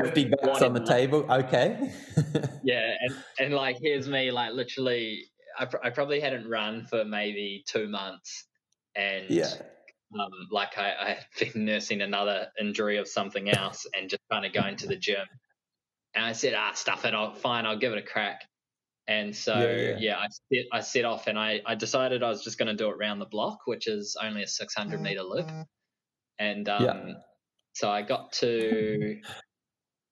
fifty 0.02 0.32
bucks 0.42 0.62
on 0.62 0.74
the 0.74 0.84
table, 0.84 1.26
okay. 1.30 1.92
yeah, 2.64 2.96
and 3.02 3.16
and 3.38 3.54
like 3.54 3.78
here's 3.82 4.08
me, 4.08 4.32
like 4.32 4.54
literally, 4.54 5.26
I, 5.60 5.66
pr- 5.66 5.84
I 5.84 5.90
probably 5.90 6.22
hadn't 6.22 6.50
run 6.50 6.86
for 6.86 7.04
maybe 7.04 7.64
two 7.68 7.88
months, 7.90 8.46
and 8.96 9.30
yeah. 9.30 9.52
Um, 10.20 10.32
like 10.50 10.76
I, 10.76 10.94
I 11.00 11.08
had 11.10 11.54
been 11.54 11.66
nursing 11.66 12.02
another 12.02 12.48
injury 12.60 12.98
of 12.98 13.08
something 13.08 13.48
else 13.48 13.86
and 13.96 14.10
just 14.10 14.24
kind 14.32 14.44
of 14.44 14.54
going 14.54 14.76
to 14.78 14.88
the 14.88 14.96
gym. 14.96 15.28
And 16.16 16.26
I 16.26 16.32
said, 16.32 16.56
ah, 16.58 16.72
stuff 16.74 17.06
it. 17.06 17.14
I'll 17.14 17.36
fine. 17.36 17.68
I'll 17.68 17.78
give 17.78 17.94
it 17.94 18.00
a 18.00 18.02
crack. 18.02 18.42
And 19.08 19.36
so, 19.36 19.54
yeah, 19.54 19.76
yeah. 19.76 19.98
yeah 20.00 20.18
I, 20.18 20.28
set, 20.30 20.66
I 20.74 20.80
set 20.80 21.06
off 21.06 21.28
and 21.28 21.38
I, 21.38 21.62
I 21.64 21.76
decided 21.76 22.24
I 22.24 22.30
was 22.30 22.44
just 22.44 22.58
going 22.58 22.70
to 22.70 22.74
do 22.74 22.90
it 22.90 22.96
around 23.00 23.20
the 23.20 23.28
block, 23.28 23.60
which 23.66 23.88
is 23.88 24.18
only 24.20 24.42
a 24.42 24.48
600 24.48 25.00
meter 25.00 25.22
loop 25.22 25.48
and 26.40 26.68
um, 26.70 26.84
yeah. 26.84 27.14
so 27.74 27.90
I 27.90 28.02
got 28.02 28.32
to 28.34 29.20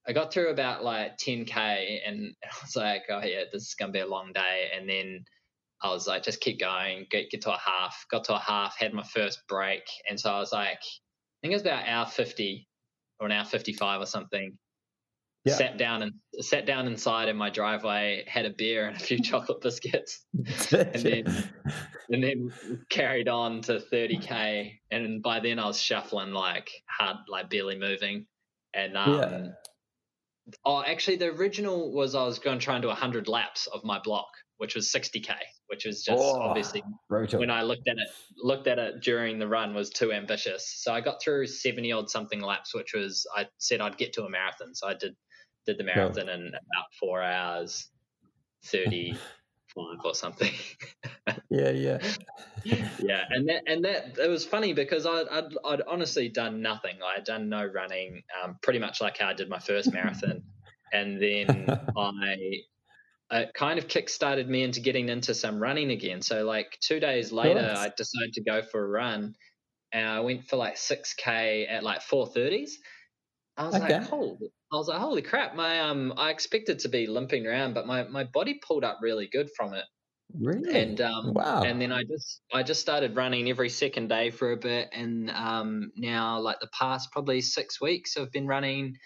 I 0.08 0.14
got 0.14 0.32
through 0.32 0.50
about 0.50 0.84
like 0.84 1.18
10k, 1.18 2.00
and 2.06 2.34
I 2.44 2.56
was 2.62 2.76
like, 2.76 3.04
oh 3.10 3.24
yeah, 3.24 3.44
this 3.52 3.64
is 3.64 3.76
gonna 3.76 3.92
be 3.92 4.00
a 4.00 4.08
long 4.08 4.32
day, 4.34 4.70
and 4.76 4.90
then. 4.90 5.26
I 5.80 5.90
was 5.90 6.08
like, 6.08 6.24
just 6.24 6.42
keep 6.42 6.60
going, 6.60 7.06
get 7.12 7.30
get 7.30 7.42
to 7.42 7.54
a 7.54 7.60
half. 7.64 8.04
Got 8.10 8.24
to 8.24 8.36
a 8.36 8.40
half, 8.40 8.76
had 8.80 8.96
my 8.96 9.04
first 9.04 9.44
break, 9.48 9.84
and 10.10 10.20
so 10.20 10.32
I 10.32 10.40
was 10.40 10.52
like, 10.52 10.80
I 10.80 11.38
think 11.40 11.52
it 11.52 11.56
was 11.56 11.62
about 11.62 11.88
hour 11.88 12.08
fifty 12.08 12.68
or 13.20 13.28
an 13.28 13.32
hour 13.32 13.46
fifty 13.46 13.74
five 13.74 14.02
or 14.02 14.08
something. 14.08 14.58
Yeah. 15.46 15.56
sat 15.56 15.78
down 15.78 16.02
and 16.02 16.14
sat 16.40 16.66
down 16.66 16.88
inside 16.88 17.30
in 17.30 17.38
my 17.38 17.50
driveway, 17.50 18.24
had 18.28 18.46
a 18.46 18.50
beer 18.50 18.88
and 18.88 18.98
a 18.98 19.00
few 19.00 19.20
chocolate 19.24 19.62
biscuits, 19.62 20.26
and 20.34 20.94
then 20.94 21.24
and 22.10 22.24
then 22.24 22.52
carried 22.90 23.28
on 23.28 23.62
to 23.64 23.80
30k. 23.92 24.74
And 24.92 25.22
by 25.22 25.40
then 25.40 25.60
I 25.60 25.66
was 25.66 25.80
shuffling 25.80 26.32
like 26.32 26.70
hard, 26.90 27.18
like 27.30 27.50
barely 27.50 27.78
moving. 27.78 28.26
And 28.74 28.98
um, 28.98 29.14
yeah. 29.14 29.48
oh, 30.66 30.84
actually, 30.84 31.18
the 31.18 31.28
original 31.28 31.94
was 31.94 32.16
I 32.16 32.24
was 32.24 32.40
going 32.40 32.60
to 32.60 32.64
try 32.64 32.76
and 32.76 32.82
do 32.82 32.90
100 32.90 33.28
laps 33.28 33.68
of 33.68 33.84
my 33.84 34.00
block, 34.04 34.28
which 34.58 34.76
was 34.76 34.92
60k, 34.92 35.32
which 35.68 35.86
was 35.86 36.04
just 36.04 36.22
oh, 36.22 36.42
obviously 36.42 36.84
brutal. 37.10 37.40
when 37.40 37.50
I 37.50 37.64
looked 37.64 37.88
at 37.88 37.96
it, 37.98 38.08
looked 38.38 38.68
at 38.68 38.78
it 38.78 39.02
during 39.02 39.40
the 39.40 39.48
run 39.48 39.74
was 39.74 39.90
too 39.90 40.12
ambitious. 40.12 40.82
So 40.84 40.94
I 40.94 41.02
got 41.02 41.22
through 41.22 41.48
70 41.48 41.92
odd 41.92 42.10
something 42.10 42.42
laps, 42.42 42.76
which 42.76 42.94
was 42.94 43.26
I 43.36 43.48
said 43.58 43.82
I'd 43.82 43.98
get 43.98 44.14
to 44.14 44.26
a 44.26 44.30
marathon. 44.30 44.76
So 44.76 44.88
I 44.88 44.94
did 44.94 45.16
did 45.68 45.78
the 45.78 45.84
marathon 45.84 46.30
in 46.30 46.48
about 46.48 46.94
four 47.00 47.22
hours, 47.22 47.90
35 48.66 49.20
or 50.04 50.16
something. 50.16 50.54
yeah, 51.50 51.70
yeah. 51.70 52.00
yeah, 52.64 53.26
and 53.30 53.50
that 53.50 53.64
and 53.68 53.86
that 53.86 54.18
it 54.18 54.30
was 54.30 54.46
funny 54.46 54.74
because 54.74 55.06
I'd, 55.06 55.28
I'd, 55.30 55.54
I'd 55.64 55.82
honestly 55.82 56.30
done 56.30 56.62
nothing. 56.62 56.98
I 57.06 57.16
had 57.16 57.26
done 57.26 57.50
no 57.50 57.66
running, 57.66 58.24
um, 58.42 58.58
pretty 58.64 58.80
much 58.80 59.02
like 59.02 59.18
how 59.18 59.28
I 59.28 59.34
did 59.34 59.50
my 59.50 59.60
first 59.60 59.94
marathon, 59.94 60.42
and 60.92 61.22
then 61.22 61.68
I 61.98 62.36
it 63.30 63.54
kind 63.54 63.78
of 63.78 63.90
kick-started 63.90 64.48
me 64.48 64.64
into 64.64 64.80
getting 64.80 65.10
into 65.10 65.34
some 65.36 65.60
running 65.60 65.92
again. 65.92 66.22
So 66.22 66.46
like 66.46 66.78
two 66.80 67.02
days 67.02 67.34
later, 67.34 67.74
I 67.78 67.92
decided 67.96 68.34
to 68.36 68.44
go 68.44 68.62
for 68.62 68.84
a 68.84 68.88
run, 68.88 69.36
and 69.92 70.08
I 70.08 70.22
went 70.22 70.48
for 70.48 70.56
like 70.56 70.78
six 70.78 71.14
k 71.14 71.68
at 71.68 71.84
like 71.84 72.02
four 72.02 72.26
thirties. 72.26 72.80
I 73.58 73.66
was 73.66 73.76
okay. 73.76 74.00
like, 74.00 74.08
"Holy 74.08 74.52
I 74.72 74.76
was 74.76 74.88
like, 74.88 75.00
holy 75.00 75.22
crap! 75.22 75.56
My 75.56 75.80
um, 75.82 76.14
I 76.18 76.30
expected 76.30 76.80
to 76.80 76.90
be 76.90 77.08
limping 77.08 77.48
around, 77.48 77.74
but 77.74 77.88
my 77.88 78.04
my 78.04 78.26
body 78.26 78.60
pulled 78.66 78.84
up 78.84 79.00
really 79.02 79.30
good 79.32 79.50
from 79.56 79.74
it. 79.74 79.86
Really? 80.38 80.78
And 80.78 81.00
um, 81.00 81.34
wow. 81.34 81.64
And 81.64 81.82
then 81.82 81.92
I 81.92 82.04
just 82.04 82.42
I 82.54 82.64
just 82.64 82.82
started 82.82 83.16
running 83.16 83.50
every 83.50 83.70
second 83.70 84.10
day 84.10 84.30
for 84.30 84.52
a 84.52 84.58
bit, 84.58 84.90
and 84.92 85.30
um, 85.32 85.92
now 85.96 86.40
like 86.40 86.60
the 86.60 86.70
past 86.78 87.12
probably 87.12 87.42
six 87.42 87.80
weeks, 87.80 88.18
I've 88.18 88.32
been 88.32 88.48
running 88.48 88.98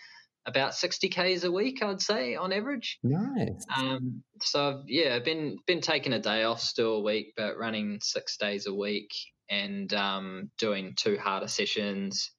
about 0.47 0.73
60 0.73 1.09
k's 1.09 1.43
a 1.43 1.51
week 1.51 1.83
i'd 1.83 2.01
say 2.01 2.35
on 2.35 2.51
average 2.51 2.97
nice 3.03 3.63
um, 3.77 4.23
so 4.41 4.69
I've, 4.69 4.83
yeah 4.87 5.13
i've 5.13 5.23
been 5.23 5.57
been 5.67 5.81
taking 5.81 6.13
a 6.13 6.19
day 6.19 6.43
off 6.45 6.59
still 6.61 6.93
a 6.93 7.01
week 7.03 7.33
but 7.37 7.59
running 7.59 7.99
six 8.01 8.37
days 8.37 8.65
a 8.65 8.73
week 8.73 9.11
and 9.51 9.93
um, 9.93 10.49
doing 10.57 10.93
two 10.95 11.17
harder 11.17 11.47
sessions 11.47 12.31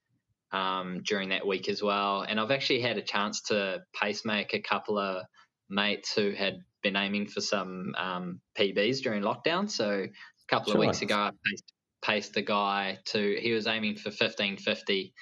um, 0.53 1.01
during 1.05 1.31
that 1.31 1.47
week 1.47 1.69
as 1.69 1.83
well. 1.83 2.23
And 2.23 2.39
I've 2.39 2.51
actually 2.51 2.81
had 2.81 2.99
a 2.99 3.03
chance 3.03 3.41
to 3.43 3.83
pacemake 4.01 4.55
a 4.55 4.61
couple 4.61 4.99
of 4.99 5.25
mates 5.69 6.15
who 6.15 6.33
had 6.33 6.59
been 6.83 6.97
aiming 6.97 7.27
for 7.29 7.41
some 7.41 7.95
um, 7.97 8.41
PBs 8.59 9.03
during 9.03 9.23
lockdown. 9.23 9.71
So 9.71 10.07
a 10.07 10.11
couple 10.49 10.73
sure. 10.73 10.83
of 10.83 10.87
weeks 10.87 11.03
ago, 11.03 11.17
I 11.17 11.31
paced, 11.45 11.73
paced 12.03 12.35
the 12.35 12.43
guy 12.43 12.99
to, 13.07 13.39
he 13.41 13.53
was 13.53 13.67
aiming 13.67 13.97
for 13.97 14.11
1550. 14.11 15.15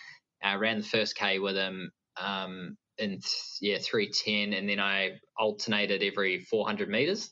I 0.42 0.54
ran 0.54 0.78
the 0.78 0.84
first 0.84 1.16
K 1.16 1.38
with 1.38 1.54
him 1.54 1.92
um, 2.20 2.76
in, 2.98 3.20
yeah, 3.60 3.78
310. 3.78 4.58
And 4.58 4.68
then 4.68 4.80
I 4.80 5.18
alternated 5.38 6.02
every 6.02 6.40
400 6.40 6.88
meters. 6.88 7.30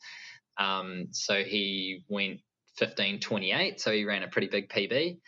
Um, 0.59 1.07
so 1.13 1.43
he 1.43 2.05
went 2.09 2.41
1528. 2.79 3.81
So 3.81 3.93
he 3.93 4.05
ran 4.05 4.23
a 4.23 4.29
pretty 4.29 4.49
big 4.49 4.69
PB. 4.69 5.19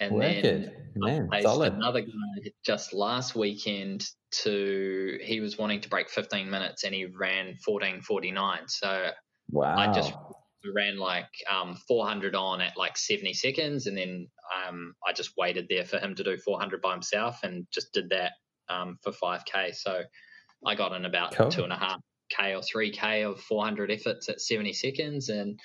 And 0.00 0.14
Wicked. 0.14 0.44
then 0.44 0.72
Man, 0.94 1.28
solid. 1.42 1.74
another 1.74 2.00
guy 2.00 2.50
just 2.64 2.92
last 2.92 3.34
weekend 3.34 4.08
to 4.30 5.18
he 5.22 5.40
was 5.40 5.58
wanting 5.58 5.80
to 5.82 5.88
break 5.88 6.08
15 6.08 6.50
minutes 6.50 6.84
and 6.84 6.94
he 6.94 7.06
ran 7.06 7.56
14:49. 7.66 8.68
So 8.68 9.10
wow. 9.50 9.76
I 9.76 9.92
just 9.92 10.12
ran 10.74 10.98
like 10.98 11.28
um, 11.50 11.76
400 11.88 12.34
on 12.34 12.60
at 12.60 12.76
like 12.76 12.96
70 12.96 13.34
seconds, 13.34 13.86
and 13.86 13.96
then 13.96 14.28
um, 14.66 14.94
I 15.06 15.12
just 15.12 15.36
waited 15.36 15.66
there 15.68 15.84
for 15.84 15.98
him 15.98 16.14
to 16.14 16.24
do 16.24 16.36
400 16.36 16.80
by 16.80 16.92
himself, 16.92 17.40
and 17.42 17.66
just 17.72 17.92
did 17.92 18.10
that 18.10 18.32
um, 18.68 18.98
for 19.02 19.12
5k. 19.12 19.74
So 19.74 20.02
I 20.64 20.74
got 20.74 20.92
in 20.92 21.04
about 21.04 21.32
cool. 21.32 21.50
two 21.50 21.64
and 21.64 21.72
a 21.72 21.76
half 21.76 22.00
k 22.30 22.54
or 22.54 22.60
3k 22.60 23.30
of 23.30 23.40
400 23.40 23.90
efforts 23.90 24.28
at 24.28 24.40
70 24.40 24.72
seconds, 24.72 25.28
and 25.28 25.58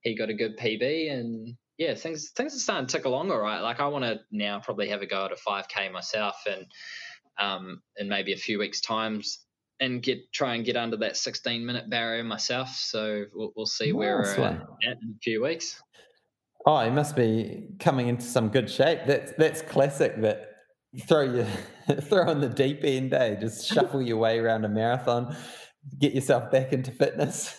he 0.00 0.16
got 0.16 0.30
a 0.30 0.34
good 0.34 0.56
PB 0.56 1.12
and 1.12 1.56
yeah, 1.78 1.94
things 1.94 2.30
things 2.30 2.54
are 2.54 2.58
starting 2.58 2.86
to 2.86 2.96
tick 2.96 3.04
along 3.04 3.30
all 3.30 3.38
right. 3.38 3.60
Like 3.60 3.80
I 3.80 3.86
want 3.86 4.04
to 4.04 4.20
now 4.32 4.58
probably 4.58 4.88
have 4.88 5.00
a 5.00 5.06
go 5.06 5.24
at 5.24 5.32
a 5.32 5.36
5k 5.36 5.92
myself, 5.92 6.36
and 6.46 6.66
um, 7.38 7.80
in 7.96 8.08
maybe 8.08 8.32
a 8.32 8.36
few 8.36 8.58
weeks' 8.58 8.80
times, 8.80 9.46
and 9.78 10.02
get 10.02 10.32
try 10.32 10.56
and 10.56 10.64
get 10.64 10.76
under 10.76 10.96
that 10.98 11.16
16 11.16 11.64
minute 11.64 11.88
barrier 11.88 12.24
myself. 12.24 12.70
So 12.70 13.26
we'll, 13.32 13.52
we'll 13.56 13.66
see 13.66 13.86
nice 13.86 13.94
where 13.94 14.18
we're 14.18 14.44
at 14.44 14.60
in 14.82 15.14
a 15.16 15.18
few 15.22 15.44
weeks. 15.44 15.80
Oh, 16.66 16.84
you 16.84 16.90
must 16.90 17.14
be 17.14 17.68
coming 17.78 18.08
into 18.08 18.24
some 18.24 18.48
good 18.48 18.68
shape. 18.68 19.00
That's 19.06 19.32
that's 19.38 19.62
classic. 19.62 20.20
That 20.20 20.56
throw 21.06 21.22
you 21.22 21.46
throw 22.00 22.28
in 22.30 22.40
the 22.40 22.48
deep 22.48 22.80
end, 22.82 23.14
eh? 23.14 23.36
Just 23.36 23.68
shuffle 23.68 24.02
your 24.02 24.16
way 24.16 24.40
around 24.40 24.64
a 24.64 24.68
marathon 24.68 25.36
get 25.98 26.14
yourself 26.14 26.50
back 26.50 26.72
into 26.72 26.90
fitness. 26.90 27.56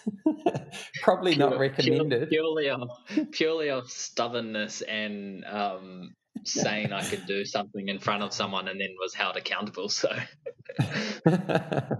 Probably 1.01 1.35
Pure, 1.35 1.49
not 1.49 1.59
recommended. 1.59 2.29
Purely 2.29 2.69
off, 2.69 2.89
purely 3.31 3.69
off 3.69 3.89
stubbornness 3.89 4.81
and 4.81 5.45
um, 5.45 6.15
saying 6.43 6.93
I 6.93 7.03
could 7.03 7.25
do 7.25 7.45
something 7.45 7.87
in 7.87 7.99
front 7.99 8.23
of 8.23 8.33
someone 8.33 8.67
and 8.67 8.79
then 8.79 8.95
was 8.99 9.13
held 9.13 9.35
accountable. 9.35 9.89
So, 9.89 10.09
yeah, 10.79 11.97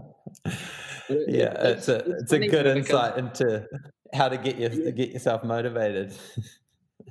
it's, 1.09 1.87
it's 1.87 1.89
a 1.89 2.11
it's, 2.19 2.31
a 2.31 2.39
good 2.39 2.65
insight 2.65 3.17
into 3.17 3.65
how 4.13 4.29
to 4.29 4.37
get 4.37 4.57
your 4.57 4.71
yeah. 4.71 4.91
get 4.91 5.09
yourself 5.09 5.43
motivated. 5.43 6.13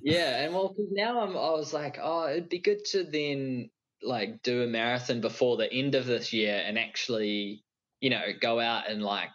yeah, 0.03 0.45
and 0.45 0.55
well, 0.55 0.75
now 0.91 1.21
I'm 1.21 1.31
I 1.31 1.51
was 1.53 1.73
like, 1.73 1.99
oh, 2.01 2.29
it'd 2.29 2.49
be 2.49 2.61
good 2.61 2.85
to 2.87 3.05
then 3.05 3.71
like 4.03 4.43
do 4.43 4.63
a 4.63 4.67
marathon 4.67 5.21
before 5.21 5.57
the 5.57 5.73
end 5.73 5.95
of 5.95 6.07
this 6.07 6.33
year 6.33 6.63
and 6.65 6.79
actually 6.79 7.65
you 8.01 8.11
know, 8.11 8.23
go 8.41 8.61
out 8.61 8.91
and 8.91 9.03
like 9.03 9.31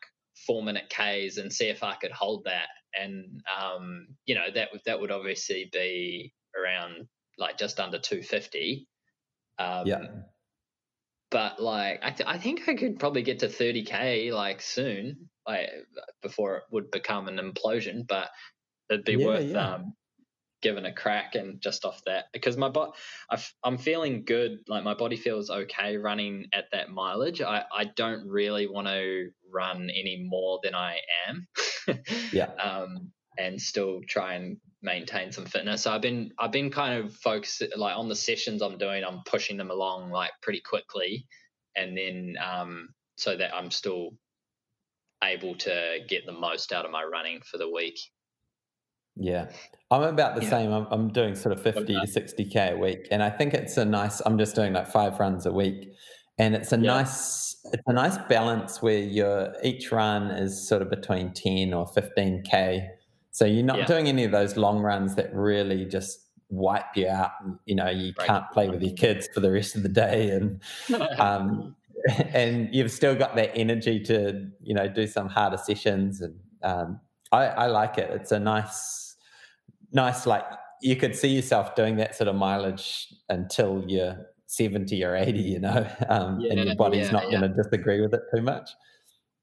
four 0.47 0.63
minute 0.63 0.89
Ks 0.89 1.37
and 1.37 1.51
see 1.51 1.67
if 1.67 1.83
I 1.83 1.95
could 1.95 2.11
hold 2.11 2.45
that. 2.45 2.67
And, 2.99 3.41
um, 3.61 4.07
you 4.25 4.35
know, 4.35 4.45
that 4.53 4.69
would, 4.71 4.81
that 4.85 4.99
would 4.99 5.11
obviously 5.11 5.69
be 5.71 6.33
around 6.55 7.07
like 7.37 7.57
just 7.57 7.79
under 7.79 7.99
250. 7.99 8.87
Um, 9.59 9.87
yeah. 9.87 10.01
But 11.31 11.61
like, 11.61 11.99
I, 12.03 12.11
th- 12.11 12.29
I 12.29 12.37
think 12.37 12.69
I 12.69 12.75
could 12.75 12.99
probably 12.99 13.23
get 13.23 13.39
to 13.39 13.47
30K 13.47 14.31
like 14.31 14.61
soon, 14.61 15.29
like 15.47 15.69
before 16.21 16.57
it 16.57 16.63
would 16.71 16.91
become 16.91 17.27
an 17.27 17.37
implosion, 17.37 18.07
but 18.07 18.29
it'd 18.89 19.05
be 19.05 19.13
yeah, 19.13 19.25
worth, 19.25 19.45
yeah. 19.45 19.73
um, 19.73 19.93
given 20.63 20.85
a 20.85 20.93
crack 20.93 21.35
and 21.35 21.61
just 21.61 21.83
off 21.83 22.01
that 22.05 22.25
because 22.31 22.55
my 22.55 22.69
body 22.69 22.91
i'm 23.63 23.77
feeling 23.77 24.23
good 24.25 24.59
like 24.67 24.83
my 24.83 24.93
body 24.93 25.17
feels 25.17 25.49
okay 25.49 25.97
running 25.97 26.47
at 26.53 26.65
that 26.71 26.89
mileage. 26.89 27.41
I, 27.41 27.65
I 27.75 27.83
don't 27.83 28.25
really 28.27 28.65
want 28.65 28.87
to 28.87 29.29
run 29.51 29.89
any 29.89 30.25
more 30.27 30.59
than 30.63 30.73
i 30.73 30.97
am. 31.27 31.47
Yeah. 32.31 32.45
Um, 32.45 33.11
and 33.37 33.59
still 33.59 34.01
try 34.07 34.35
and 34.35 34.57
maintain 34.81 35.31
some 35.31 35.45
fitness. 35.45 35.83
So 35.83 35.91
i've 35.91 36.01
been 36.01 36.31
i've 36.39 36.51
been 36.51 36.71
kind 36.71 37.03
of 37.03 37.13
focused 37.15 37.61
like 37.75 37.97
on 37.97 38.07
the 38.07 38.15
sessions 38.15 38.61
i'm 38.61 38.77
doing 38.77 39.03
i'm 39.03 39.21
pushing 39.25 39.57
them 39.57 39.69
along 39.69 40.09
like 40.09 40.31
pretty 40.41 40.61
quickly. 40.61 41.27
And 41.75 41.97
then 41.97 42.35
um, 42.43 42.89
so 43.17 43.35
that 43.35 43.53
i'm 43.53 43.69
still 43.69 44.11
able 45.23 45.55
to 45.55 45.99
get 46.07 46.25
the 46.25 46.31
most 46.31 46.71
out 46.71 46.85
of 46.85 46.91
my 46.91 47.03
running 47.03 47.41
for 47.49 47.57
the 47.57 47.69
week 47.69 47.99
yeah, 49.15 49.49
I'm 49.91 50.01
about 50.03 50.35
the 50.35 50.43
yeah. 50.43 50.49
same. 50.49 50.71
I'm, 50.71 50.87
I'm, 50.89 51.09
doing 51.09 51.35
sort 51.35 51.55
of 51.55 51.61
50 51.61 51.85
to 51.85 52.01
60k 52.01 52.73
a 52.73 52.77
week, 52.77 53.07
and 53.11 53.21
I 53.21 53.29
think 53.29 53.53
it's 53.53 53.77
a 53.77 53.85
nice. 53.85 54.21
I'm 54.21 54.37
just 54.37 54.55
doing 54.55 54.73
like 54.73 54.87
five 54.87 55.19
runs 55.19 55.45
a 55.45 55.51
week, 55.51 55.93
and 56.37 56.55
it's 56.55 56.71
a 56.71 56.77
yeah. 56.77 56.93
nice. 56.93 57.55
It's 57.71 57.83
a 57.85 57.93
nice 57.93 58.17
balance 58.27 58.81
where 58.81 58.97
your 58.97 59.53
each 59.63 59.91
run 59.91 60.31
is 60.31 60.67
sort 60.67 60.81
of 60.81 60.89
between 60.89 61.31
10 61.33 61.73
or 61.73 61.85
15k. 61.85 62.87
So 63.31 63.45
you're 63.45 63.63
not 63.63 63.79
yeah. 63.79 63.85
doing 63.85 64.07
any 64.07 64.25
of 64.25 64.31
those 64.31 64.57
long 64.57 64.79
runs 64.79 65.15
that 65.15 65.33
really 65.33 65.85
just 65.85 66.19
wipe 66.49 66.95
you 66.95 67.07
out. 67.07 67.31
You 67.65 67.75
know, 67.75 67.89
you 67.89 68.13
right. 68.17 68.27
can't 68.27 68.51
play 68.51 68.69
with 68.69 68.81
your 68.81 68.95
kids 68.95 69.29
for 69.33 69.39
the 69.39 69.51
rest 69.51 69.75
of 69.75 69.83
the 69.83 69.89
day, 69.89 70.31
and 70.31 70.59
um, 71.19 71.75
and 72.33 72.73
you've 72.73 72.91
still 72.91 73.15
got 73.15 73.35
that 73.35 73.51
energy 73.55 73.99
to 74.05 74.47
you 74.63 74.73
know 74.73 74.87
do 74.87 75.05
some 75.05 75.29
harder 75.29 75.57
sessions 75.57 76.19
and. 76.19 76.35
Um, 76.63 77.01
I, 77.33 77.45
I 77.47 77.65
like 77.65 77.97
it. 77.97 78.11
It's 78.11 78.31
a 78.31 78.39
nice 78.39 79.02
nice 79.93 80.25
like 80.25 80.45
you 80.81 80.95
could 80.95 81.15
see 81.15 81.29
yourself 81.29 81.75
doing 81.75 81.95
that 81.97 82.15
sort 82.15 82.27
of 82.27 82.35
mileage 82.35 83.13
until 83.29 83.83
you're 83.87 84.17
70 84.47 85.03
or 85.03 85.15
80 85.15 85.39
you 85.39 85.59
know 85.59 85.87
um, 86.09 86.39
yeah, 86.39 86.51
and 86.53 86.63
your 86.65 86.75
body's 86.75 87.07
yeah, 87.07 87.11
not 87.11 87.31
yeah. 87.31 87.39
going 87.39 87.53
to 87.53 87.63
disagree 87.63 88.01
with 88.01 88.13
it 88.13 88.21
too 88.35 88.41
much 88.41 88.71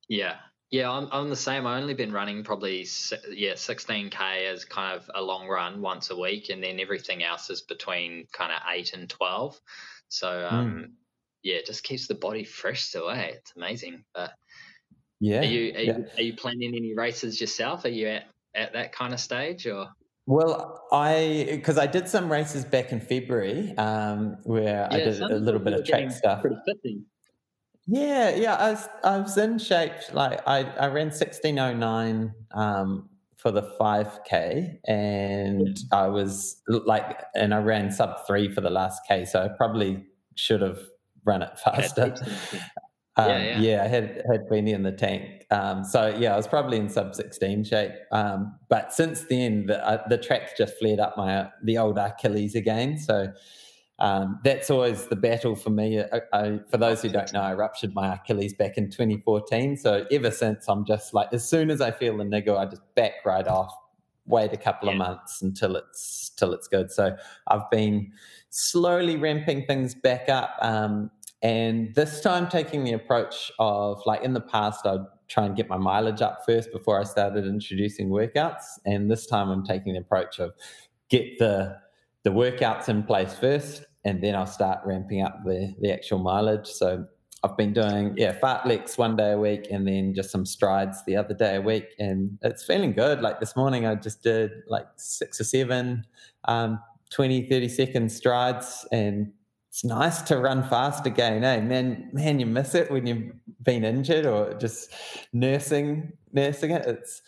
yeah 0.09 0.35
yeah 0.71 0.91
I'm, 0.91 1.09
I'm 1.11 1.31
the 1.31 1.37
same 1.37 1.67
i've 1.67 1.81
only 1.81 1.95
been 1.95 2.13
running 2.13 2.45
probably 2.45 2.87
yeah 3.31 3.55
16k 3.55 4.53
as 4.53 4.65
kind 4.65 4.97
of 4.97 5.11
a 5.15 5.23
long 5.23 5.49
run 5.49 5.81
once 5.81 6.11
a 6.11 6.17
week 6.17 6.51
and 6.51 6.63
then 6.63 6.79
everything 6.79 7.25
else 7.25 7.51
is 7.51 7.63
between 7.63 8.27
kind 8.33 8.53
of 8.53 8.61
8 8.71 8.93
and 8.93 9.09
12 9.09 9.61
so 10.11 10.47
um, 10.51 10.71
mm. 10.71 10.91
yeah, 11.43 11.57
it 11.57 11.67
just 11.67 11.85
keeps 11.85 12.07
the 12.07 12.15
body 12.15 12.45
fresh 12.45 12.83
still. 12.83 13.09
Eh? 13.09 13.31
It's 13.35 13.53
amazing. 13.57 14.05
But 14.13 14.33
yeah, 15.21 15.41
are 15.41 15.45
you 15.45 15.75
are, 15.75 15.81
you 15.81 16.07
are 16.19 16.23
you 16.23 16.35
planning 16.35 16.75
any 16.75 16.95
races 16.95 17.41
yourself? 17.41 17.85
Are 17.85 17.89
you 17.89 18.09
at 18.09 18.25
at 18.55 18.75
that 18.75 18.93
kind 18.93 19.15
of 19.15 19.21
stage 19.21 19.67
or? 19.67 19.87
Well, 20.31 20.87
I 20.93 21.49
because 21.51 21.77
I 21.77 21.88
did 21.88 22.09
some 22.09 22.31
races 22.31 22.64
back 22.64 22.93
in 22.93 23.01
February 23.01 23.77
um, 23.77 24.37
where 24.45 24.87
yeah, 24.88 24.88
I 24.88 24.99
did 24.99 25.21
a 25.21 25.35
little 25.35 25.59
bit 25.59 25.73
of 25.73 25.85
track 25.85 26.12
stuff. 26.12 26.43
Pretty 26.43 26.55
fitting. 26.64 27.05
Yeah, 27.88 28.31
yeah, 28.37 28.55
I 28.55 28.71
was 28.71 28.88
I 29.03 29.19
was 29.19 29.37
in 29.37 29.59
shape. 29.59 29.90
Like 30.12 30.40
I 30.47 30.62
I 30.79 30.87
ran 30.87 31.11
sixteen 31.11 31.59
oh 31.59 31.75
nine 31.75 32.33
um, 32.53 33.09
for 33.38 33.51
the 33.51 33.75
five 33.77 34.21
k, 34.25 34.79
and 34.87 35.77
I 35.90 36.07
was 36.07 36.62
like, 36.69 37.25
and 37.35 37.53
I 37.53 37.59
ran 37.59 37.90
sub 37.90 38.25
three 38.25 38.55
for 38.55 38.61
the 38.61 38.71
last 38.71 39.01
k. 39.09 39.25
So 39.25 39.43
I 39.43 39.49
probably 39.49 40.07
should 40.37 40.61
have 40.61 40.79
run 41.25 41.43
it 41.43 41.59
faster. 41.59 42.14
Um, 43.16 43.29
yeah, 43.29 43.38
yeah. 43.38 43.59
yeah, 43.59 43.85
I 43.85 43.88
had 43.88 44.23
had 44.31 44.46
plenty 44.46 44.73
in 44.73 44.83
the 44.83 44.92
tank. 44.92 45.44
Um, 45.51 45.85
so 45.85 46.14
yeah, 46.16 46.35
I 46.35 46.37
was 46.37 46.46
probably 46.46 46.79
in 46.79 46.88
sub 46.88 47.14
sixteen 47.14 47.64
shape. 47.64 47.92
Um, 48.12 48.57
but 48.68 48.92
since 48.92 49.23
then, 49.23 49.66
the 49.66 49.85
uh, 49.87 50.07
the 50.09 50.18
track's 50.18 50.53
just 50.57 50.79
flared 50.79 51.01
up 51.01 51.16
my 51.16 51.49
the 51.64 51.79
old 51.79 51.99
Achilles 51.99 52.55
again. 52.55 52.99
So 52.99 53.33
um, 54.01 54.40
that's 54.42 54.70
always 54.70 55.07
the 55.07 55.16
battle 55.16 55.55
for 55.55 55.70
me. 55.70 56.01
I, 56.01 56.20
I, 56.33 56.61
for 56.70 56.79
those 56.79 57.03
who 57.03 57.11
don't 57.11 57.31
know, 57.35 57.42
I 57.42 57.53
ruptured 57.53 57.94
my 57.94 58.14
Achilles 58.14 58.55
back 58.55 58.79
in 58.79 58.90
2014. 58.90 59.77
So 59.77 60.07
ever 60.11 60.31
since, 60.31 60.66
I'm 60.68 60.87
just 60.87 61.12
like, 61.12 61.29
as 61.33 61.46
soon 61.46 61.70
as 61.70 61.83
I 61.83 61.90
feel 61.90 62.16
the 62.16 62.25
niggle, 62.25 62.57
I 62.57 62.64
just 62.64 62.83
back 62.94 63.12
right 63.27 63.46
off. 63.46 63.73
Wait 64.25 64.53
a 64.53 64.57
couple 64.57 64.88
yeah. 64.88 64.92
of 64.92 64.99
months 64.99 65.42
until 65.42 65.77
it's 65.77 66.31
till 66.37 66.55
it's 66.55 66.68
good. 66.68 66.90
So 66.90 67.16
I've 67.49 67.68
been 67.70 68.12
slowly 68.49 69.16
ramping 69.16 69.66
things 69.66 69.94
back 69.94 70.29
up. 70.29 70.57
Um, 70.62 71.11
and 71.42 71.94
this 71.94 72.20
time, 72.20 72.48
taking 72.48 72.85
the 72.85 72.92
approach 72.92 73.50
of 73.59 74.03
like 74.05 74.22
in 74.22 74.35
the 74.35 74.40
past, 74.40 74.85
I'd 74.85 75.05
try 75.29 75.46
and 75.46 75.57
get 75.57 75.68
my 75.68 75.79
mileage 75.79 76.20
up 76.20 76.40
first 76.44 76.70
before 76.70 77.00
I 77.00 77.05
started 77.05 77.46
introducing 77.46 78.11
workouts. 78.11 78.64
And 78.85 79.11
this 79.11 79.26
time, 79.26 79.48
I'm 79.48 79.64
taking 79.64 79.94
the 79.94 80.00
approach 80.00 80.38
of 80.38 80.53
get 81.09 81.38
the 81.38 81.76
the 82.24 82.31
workouts 82.31 82.90
in 82.90 83.03
place 83.05 83.33
first, 83.33 83.85
and 84.05 84.22
then 84.22 84.35
I'll 84.35 84.46
start 84.46 84.81
ramping 84.85 85.22
up 85.22 85.42
the 85.44 85.74
the 85.81 85.90
actual 85.92 86.18
mileage. 86.18 86.66
So 86.66 87.07
I've 87.42 87.57
been 87.57 87.72
doing 87.72 88.14
yeah 88.18 88.38
fartleks 88.38 88.98
one 88.98 89.16
day 89.16 89.33
a 89.33 89.38
week, 89.38 89.68
and 89.70 89.88
then 89.88 90.12
just 90.12 90.31
some 90.31 90.44
strides 90.44 91.03
the 91.07 91.16
other 91.16 91.33
day 91.33 91.57
a 91.57 91.62
week, 91.62 91.87
and 91.98 92.38
it's 92.42 92.64
feeling 92.64 92.92
good. 92.92 93.22
Like 93.22 93.40
this 93.40 93.57
morning, 93.57 93.87
I 93.87 93.94
just 93.94 94.22
did 94.22 94.50
like 94.68 94.87
six 94.96 95.40
or 95.40 95.44
seven 95.44 96.05
um, 96.44 96.81
20, 97.12 97.48
30 97.48 97.68
second 97.68 98.12
strides, 98.12 98.87
and 98.92 99.33
it's 99.70 99.85
nice 99.85 100.20
to 100.22 100.37
run 100.37 100.68
fast 100.68 101.06
again, 101.06 101.44
eh? 101.44 101.61
Man, 101.61 102.11
man, 102.12 102.40
you 102.40 102.46
miss 102.46 102.74
it 102.74 102.90
when 102.90 103.06
you've 103.06 103.33
been 103.62 103.85
injured 103.85 104.26
or 104.26 104.52
just 104.54 104.92
nursing, 105.33 106.12
nursing 106.33 106.72
it. 106.72 106.85
It's 106.87 107.22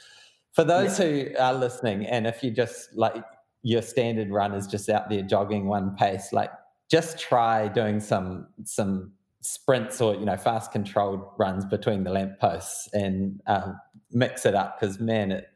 for 0.53 0.65
those 0.65 0.99
yeah. 0.99 1.07
who 1.07 1.31
are 1.39 1.55
listening, 1.55 2.05
and 2.05 2.27
if 2.27 2.43
you 2.43 2.51
just 2.51 2.93
like 2.95 3.23
your 3.63 3.81
standard 3.81 4.31
run 4.31 4.55
is 4.55 4.67
just 4.67 4.89
out 4.89 5.09
there 5.09 5.23
jogging 5.23 5.67
one 5.67 5.95
pace, 5.95 6.33
like 6.33 6.51
just 6.91 7.17
try 7.17 7.69
doing 7.69 8.01
some 8.01 8.49
some 8.65 9.13
sprints 9.41 10.01
or 10.01 10.17
you 10.17 10.25
know 10.25 10.37
fast 10.37 10.73
controlled 10.73 11.25
runs 11.39 11.65
between 11.65 12.03
the 12.03 12.11
lampposts 12.11 12.89
and 12.93 13.41
um, 13.47 13.79
mix 14.11 14.45
it 14.45 14.57
up 14.57 14.81
because 14.81 14.99
man, 14.99 15.31
it 15.31 15.47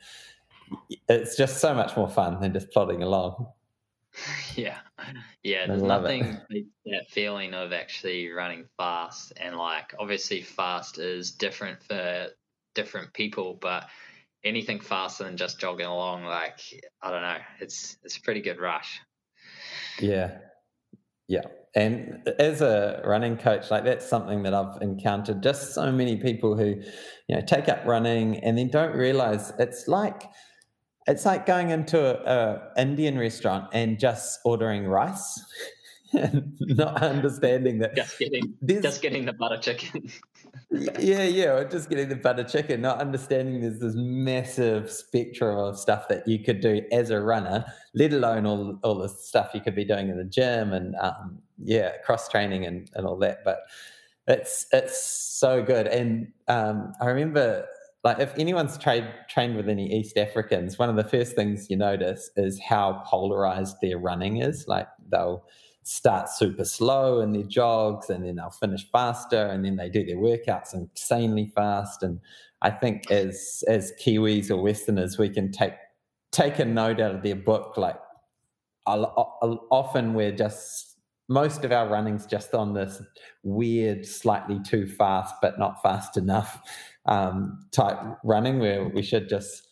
it's 1.09 1.37
just 1.37 1.59
so 1.59 1.75
much 1.75 1.97
more 1.97 2.09
fun 2.09 2.41
than 2.41 2.53
just 2.53 2.71
plodding 2.71 3.03
along. 3.03 3.49
Yeah, 4.57 4.79
yeah. 5.43 5.67
There's 5.67 5.83
nothing 5.83 6.39
that 6.87 7.11
feeling 7.11 7.53
of 7.53 7.73
actually 7.73 8.31
running 8.31 8.65
fast, 8.79 9.35
and 9.37 9.57
like 9.57 9.95
obviously 9.99 10.41
fast 10.41 10.99
is 10.99 11.33
different 11.33 11.83
for 11.83 12.29
different 12.75 13.13
people, 13.13 13.59
but 13.61 13.87
anything 14.45 14.81
faster 14.81 15.25
than 15.25 15.37
just 15.37 15.61
jogging 15.61 15.87
along, 15.87 16.25
like 16.25 16.61
I 17.03 17.11
don't 17.11 17.23
know, 17.23 17.39
it's 17.61 17.99
it's 18.05 18.17
a 18.17 18.23
pretty 18.23 18.41
good 18.41 18.59
rush. 18.59 19.01
Yeah, 20.01 20.39
yeah. 21.29 21.43
And 21.75 22.27
as 22.39 22.63
a 22.63 23.03
running 23.05 23.37
coach, 23.37 23.71
like 23.71 23.85
that's 23.85 24.09
something 24.09 24.45
that 24.45 24.55
I've 24.55 24.81
encountered 24.81 25.43
just 25.43 25.75
so 25.75 25.93
many 25.93 26.17
people 26.17 26.57
who, 26.57 26.81
you 27.29 27.37
know, 27.37 27.43
take 27.43 27.69
up 27.69 27.85
running 27.85 28.39
and 28.39 28.57
then 28.57 28.69
don't 28.69 28.97
realize 28.97 29.53
it's 29.59 29.87
like 29.87 30.23
it's 31.07 31.25
like 31.25 31.47
going 31.47 31.71
into 31.71 31.99
a, 31.99 32.71
a 32.77 32.81
Indian 32.81 33.19
restaurant 33.19 33.69
and 33.73 33.99
just 33.99 34.41
ordering 34.45 34.87
rice, 34.87 35.41
and 36.13 36.57
not 36.61 37.03
understanding 37.03 37.79
that 37.79 37.95
just 37.95 38.19
getting 38.19 38.55
just 38.67 39.03
getting 39.03 39.25
the 39.25 39.33
butter 39.33 39.59
chicken. 39.59 40.11
yeah, 40.99 41.25
yeah, 41.25 41.65
just 41.65 41.89
getting 41.89 42.09
the 42.09 42.17
butter 42.17 42.45
chicken, 42.45 42.81
not 42.81 43.01
understanding 43.01 43.61
there's 43.61 43.79
this 43.79 43.95
massive 43.97 44.91
spectrum 44.91 45.59
of 45.59 45.79
stuff 45.79 46.09
that 46.09 46.27
you 46.27 46.43
could 46.43 46.61
do 46.61 46.83
as 46.93 47.11
a 47.11 47.21
runner, 47.21 47.65
let 47.95 48.13
alone 48.13 48.47
all 48.47 48.79
all 48.83 48.97
the 48.97 49.09
stuff 49.09 49.51
you 49.55 49.61
could 49.61 49.77
be 49.77 49.85
doing 49.85 50.09
in 50.09 50.17
the 50.17 50.25
gym 50.25 50.73
and 50.73 50.95
um, 50.97 51.39
yeah, 51.63 51.93
cross 52.05 52.29
training 52.29 52.65
and, 52.67 52.91
and 52.95 53.07
all 53.07 53.17
that. 53.19 53.45
But 53.45 53.61
it's 54.27 54.67
it's 54.73 55.01
so 55.01 55.63
good. 55.63 55.87
And 55.87 56.33
um, 56.49 56.93
I 57.01 57.07
remember 57.07 57.67
like 58.07 58.21
if 58.21 58.33
anyone's 58.39 58.79
trained 58.79 59.09
trained 59.29 59.57
with 59.57 59.69
any 59.69 59.93
East 59.93 60.17
Africans, 60.17 60.79
one 60.79 60.89
of 60.89 60.95
the 60.95 61.03
first 61.03 61.35
things 61.35 61.69
you 61.69 61.77
notice 61.77 62.31
is 62.37 62.61
how 62.61 63.03
polarized 63.05 63.79
their 63.83 63.99
running 63.99 64.37
is. 64.37 64.69
Like 64.69 64.87
they'll 65.11 65.45
start 65.83 66.29
super 66.29 66.65
slow 66.65 67.21
in 67.21 67.33
their 67.33 67.43
jogs 67.43 68.09
and 68.09 68.25
then 68.25 68.37
they'll 68.37 68.51
finish 68.51 68.89
faster 68.93 69.47
and 69.47 69.65
then 69.65 69.75
they 69.75 69.89
do 69.89 70.05
their 70.07 70.19
workouts 70.19 70.73
insanely 70.73 71.51
fast. 71.53 72.05
And 72.05 72.21
I 72.63 72.71
think 72.71 73.11
as 73.11 73.65
as 73.67 73.93
Kiwis 74.01 74.53
or 74.53 74.63
Westerners, 74.63 75.19
we 75.19 75.29
can 75.29 75.51
take 75.51 75.75
take 76.31 76.61
a 76.61 76.65
note 76.65 77.01
out 77.01 77.13
of 77.13 77.25
their 77.25 77.35
book. 77.35 77.77
Like 77.77 77.99
often 78.87 80.15
we're 80.15 80.31
just 80.31 80.97
most 81.29 81.65
of 81.65 81.73
our 81.73 81.89
running's 81.89 82.25
just 82.25 82.55
on 82.55 82.73
this 82.73 83.03
weird, 83.43 84.07
slightly 84.07 84.61
too 84.65 84.87
fast 84.87 85.35
but 85.43 85.59
not 85.59 85.83
fast 85.83 86.17
enough 86.17 86.61
um, 87.07 87.67
type 87.73 87.99
running 88.25 88.59
where 88.59 88.89
we 88.89 89.03
should 89.03 89.29
just 89.29 89.69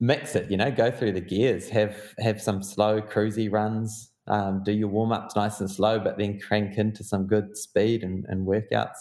mix 0.00 0.34
it, 0.34 0.50
you 0.50 0.56
know, 0.56 0.70
go 0.70 0.90
through 0.90 1.12
the 1.12 1.20
gears, 1.20 1.68
have 1.70 1.96
have 2.18 2.40
some 2.40 2.62
slow 2.62 3.00
cruisy 3.00 3.50
runs, 3.50 4.10
um, 4.26 4.62
do 4.64 4.72
your 4.72 4.88
warm 4.88 5.12
ups 5.12 5.36
nice 5.36 5.60
and 5.60 5.70
slow, 5.70 5.98
but 5.98 6.18
then 6.18 6.38
crank 6.38 6.78
into 6.78 7.04
some 7.04 7.26
good 7.26 7.56
speed 7.56 8.02
and, 8.02 8.24
and 8.28 8.46
workouts. 8.46 8.98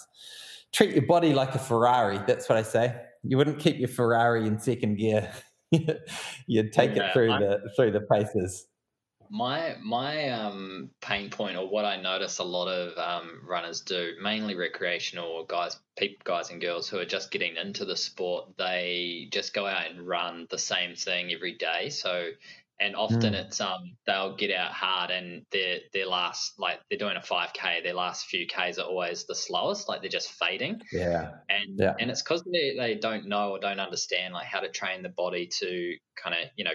Treat 0.71 0.95
your 0.95 1.06
body 1.06 1.34
like 1.34 1.54
a 1.56 1.60
Ferrari. 1.60 2.19
That's 2.28 2.49
what 2.49 2.58
I 2.58 2.63
say. 2.63 2.95
You 3.23 3.38
wouldn't 3.38 3.60
keep 3.60 3.78
your 3.78 3.89
Ferrari 3.89 4.47
in 4.47 4.60
second 4.60 4.97
gear. 4.97 5.32
You'd 6.47 6.73
take 6.73 6.95
yeah, 6.95 7.08
it 7.08 7.13
through 7.13 7.32
I'm, 7.32 7.41
the 7.41 7.69
through 7.76 7.91
the 7.91 8.02
paces 8.02 8.67
my 9.34 9.76
my 9.82 10.30
um, 10.30 10.91
pain 11.02 11.32
point 11.32 11.58
or 11.58 11.67
what 11.67 11.86
I 11.86 12.00
notice 12.00 12.38
a 12.38 12.43
lot 12.43 12.67
of 12.67 12.96
um, 13.00 13.41
runners 13.48 13.82
do, 13.82 14.12
mainly 14.22 14.54
recreational 14.54 15.43
guys, 15.46 15.76
people, 15.98 16.22
guys 16.24 16.52
and 16.52 16.62
girls 16.62 16.88
who 16.88 17.00
are 17.00 17.06
just 17.06 17.32
getting 17.32 17.56
into 17.58 17.84
the 17.84 17.98
sport, 17.98 18.50
they 18.60 19.28
just 19.32 19.56
go 19.56 19.65
out 19.65 19.89
and 19.89 20.08
run 20.08 20.46
the 20.52 20.60
same 20.60 20.96
thing 20.96 21.34
every 21.34 21.56
day. 21.56 21.89
So, 21.89 22.30
and 22.80 22.96
often 22.96 23.34
mm. 23.34 23.46
it's 23.46 23.60
um 23.60 23.96
they'll 24.06 24.36
get 24.36 24.52
out 24.52 24.72
hard 24.72 25.10
and 25.10 25.48
their 25.52 25.80
their 25.93 26.06
last 26.06 26.60
like 26.60 26.80
they're 26.89 27.00
doing 27.00 27.17
a 27.17 27.22
five 27.22 27.54
k, 27.54 27.82
their 27.84 27.96
last 27.96 28.28
few 28.28 28.46
k's 28.46 28.78
are 28.78 28.86
always 28.86 29.26
the 29.26 29.34
slowest, 29.34 29.89
like 29.89 30.02
they're 30.02 30.12
just 30.12 30.30
fading. 30.34 30.80
Yeah, 30.91 31.32
and 31.50 31.80
yeah. 31.80 31.96
and 32.00 32.12
it's 32.12 32.22
because 32.22 32.43
they 32.43 32.76
they 32.78 33.00
don't 33.02 33.28
know 33.28 33.54
or 33.54 33.60
don't 33.60 33.80
understand 33.80 34.36
like 34.36 34.46
how 34.46 34.60
to 34.60 34.69
train 34.69 35.02
the 35.02 35.10
body 35.10 35.48
to 35.60 35.96
kind 36.24 36.36
of 36.36 36.50
you 36.56 36.65
know 36.65 36.74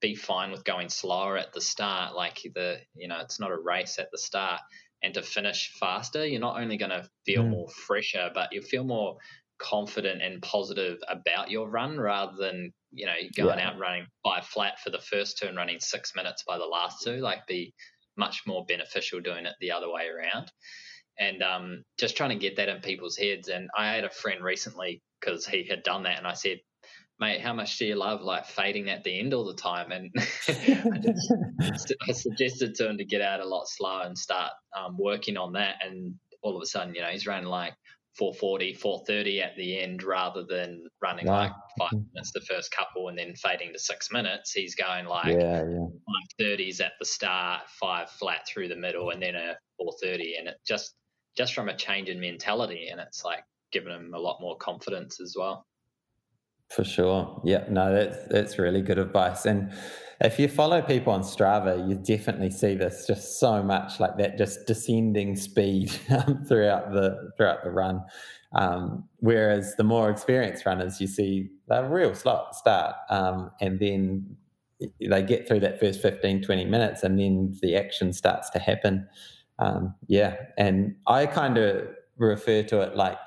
be 0.00 0.14
fine 0.14 0.50
with 0.50 0.64
going 0.64 0.88
slower 0.88 1.36
at 1.36 1.52
the 1.52 1.60
start. 1.60 2.14
Like 2.14 2.40
the, 2.54 2.78
you 2.94 3.08
know, 3.08 3.18
it's 3.20 3.40
not 3.40 3.50
a 3.50 3.58
race 3.58 3.98
at 3.98 4.10
the 4.10 4.18
start. 4.18 4.60
And 5.02 5.14
to 5.14 5.22
finish 5.22 5.72
faster, 5.78 6.26
you're 6.26 6.40
not 6.40 6.60
only 6.60 6.76
going 6.76 6.90
to 6.90 7.08
feel 7.24 7.42
mm. 7.42 7.50
more 7.50 7.68
fresher, 7.68 8.30
but 8.34 8.48
you'll 8.52 8.64
feel 8.64 8.84
more 8.84 9.16
confident 9.58 10.22
and 10.22 10.42
positive 10.42 10.98
about 11.08 11.50
your 11.50 11.68
run 11.68 11.98
rather 11.98 12.36
than, 12.36 12.72
you 12.92 13.06
know, 13.06 13.14
going 13.36 13.58
yeah. 13.58 13.68
out 13.68 13.78
running 13.78 14.06
by 14.24 14.40
flat 14.40 14.80
for 14.80 14.90
the 14.90 14.98
first 14.98 15.38
two 15.38 15.46
and 15.46 15.56
running 15.56 15.80
six 15.80 16.14
minutes 16.14 16.44
by 16.46 16.58
the 16.58 16.64
last 16.64 17.02
two. 17.04 17.16
Like 17.16 17.46
be 17.46 17.74
much 18.16 18.42
more 18.46 18.64
beneficial 18.66 19.20
doing 19.20 19.46
it 19.46 19.54
the 19.60 19.72
other 19.72 19.90
way 19.90 20.04
around. 20.08 20.50
And 21.18 21.42
um, 21.42 21.82
just 21.98 22.16
trying 22.16 22.30
to 22.30 22.36
get 22.36 22.56
that 22.56 22.68
in 22.68 22.80
people's 22.80 23.16
heads. 23.16 23.48
And 23.48 23.70
I 23.76 23.94
had 23.94 24.04
a 24.04 24.10
friend 24.10 24.42
recently 24.42 25.02
because 25.20 25.46
he 25.46 25.66
had 25.68 25.82
done 25.82 26.02
that, 26.02 26.18
and 26.18 26.26
I 26.26 26.34
said, 26.34 26.58
mate, 27.18 27.40
how 27.40 27.52
much 27.52 27.78
do 27.78 27.86
you 27.86 27.94
love 27.94 28.22
like 28.22 28.46
fading 28.46 28.88
at 28.88 29.04
the 29.04 29.18
end 29.18 29.34
all 29.34 29.44
the 29.44 29.54
time? 29.54 29.90
And 29.90 30.10
I, 30.48 30.98
just, 30.98 31.94
I, 32.08 32.12
suggested 32.12 32.74
to 32.76 32.90
him 32.90 32.98
to 32.98 33.04
get 33.04 33.22
out 33.22 33.40
a 33.40 33.46
lot 33.46 33.66
slower 33.68 34.02
and 34.04 34.16
start 34.16 34.52
um, 34.76 34.96
working 34.98 35.36
on 35.36 35.52
that. 35.52 35.76
And 35.82 36.14
all 36.42 36.56
of 36.56 36.62
a 36.62 36.66
sudden, 36.66 36.94
you 36.94 37.00
know, 37.00 37.08
he's 37.08 37.26
running 37.26 37.48
like 37.48 37.74
440, 38.18 38.74
430 38.74 39.42
at 39.42 39.56
the 39.56 39.80
end 39.80 40.02
rather 40.02 40.44
than 40.48 40.84
running 41.02 41.26
wow. 41.26 41.38
like 41.38 41.52
five 41.78 41.92
minutes 41.92 42.32
the 42.32 42.40
first 42.40 42.70
couple 42.70 43.08
and 43.08 43.18
then 43.18 43.34
fading 43.34 43.72
to 43.72 43.78
six 43.78 44.10
minutes. 44.10 44.52
He's 44.52 44.74
going 44.74 45.06
like 45.06 45.26
yeah, 45.26 45.64
yeah. 45.64 45.86
530s 46.40 46.80
at 46.80 46.92
the 46.98 47.04
start, 47.04 47.62
five 47.80 48.10
flat 48.10 48.46
through 48.48 48.68
the 48.68 48.76
middle, 48.76 49.10
and 49.10 49.22
then 49.22 49.34
a 49.34 49.56
430. 49.78 50.36
And 50.38 50.48
it 50.48 50.56
just 50.66 50.94
just 51.36 51.54
from 51.54 51.68
a 51.68 51.76
change 51.76 52.08
in 52.08 52.18
mentality, 52.18 52.88
and 52.90 53.00
it's 53.00 53.22
like 53.22 53.44
given 53.70 53.92
him 53.92 54.12
a 54.14 54.18
lot 54.18 54.40
more 54.40 54.56
confidence 54.56 55.20
as 55.20 55.34
well. 55.38 55.66
For 56.68 56.84
sure. 56.84 57.40
Yeah, 57.44 57.64
no, 57.70 57.92
that's 57.94 58.18
that's 58.28 58.58
really 58.58 58.82
good 58.82 58.98
advice. 58.98 59.46
And 59.46 59.72
if 60.20 60.38
you 60.38 60.48
follow 60.48 60.82
people 60.82 61.12
on 61.12 61.22
Strava, 61.22 61.88
you 61.88 61.94
definitely 61.94 62.50
see 62.50 62.74
this 62.74 63.06
just 63.06 63.38
so 63.38 63.62
much 63.62 64.00
like 64.00 64.16
that, 64.18 64.36
just 64.36 64.66
descending 64.66 65.36
speed 65.36 65.90
throughout 66.48 66.92
the 66.92 67.30
throughout 67.36 67.62
the 67.62 67.70
run. 67.70 68.02
Um, 68.54 69.08
whereas 69.18 69.74
the 69.76 69.84
more 69.84 70.10
experienced 70.10 70.66
runners, 70.66 71.00
you 71.00 71.06
see 71.06 71.50
they're 71.68 71.88
real 71.88 72.14
slow 72.14 72.46
start, 72.52 72.96
um, 73.10 73.50
and 73.60 73.78
then 73.78 74.36
they 75.00 75.22
get 75.22 75.46
through 75.46 75.60
that 75.60 75.78
first 75.78 76.02
15, 76.02 76.42
20 76.42 76.64
minutes, 76.64 77.02
and 77.04 77.18
then 77.18 77.54
the 77.62 77.76
action 77.76 78.12
starts 78.12 78.50
to 78.50 78.58
happen. 78.58 79.06
Um, 79.60 79.94
yeah, 80.08 80.36
and 80.58 80.96
I 81.06 81.26
kind 81.26 81.58
of 81.58 81.86
refer 82.18 82.62
to 82.64 82.80
it 82.80 82.96
like 82.96 83.18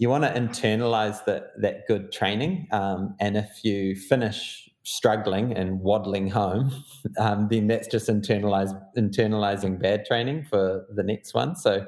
you 0.00 0.08
want 0.08 0.24
to 0.24 0.30
internalize 0.30 1.22
that 1.26 1.50
that 1.60 1.86
good 1.86 2.10
training. 2.10 2.66
Um, 2.72 3.14
and 3.20 3.36
if 3.36 3.62
you 3.62 3.94
finish 3.94 4.66
struggling 4.82 5.52
and 5.52 5.78
waddling 5.80 6.26
home, 6.30 6.72
um, 7.18 7.48
then 7.50 7.66
that's 7.66 7.86
just 7.86 8.08
internalize 8.08 8.72
internalizing 8.96 9.78
bad 9.78 10.06
training 10.06 10.46
for 10.48 10.86
the 10.94 11.02
next 11.02 11.34
one. 11.34 11.54
So 11.54 11.86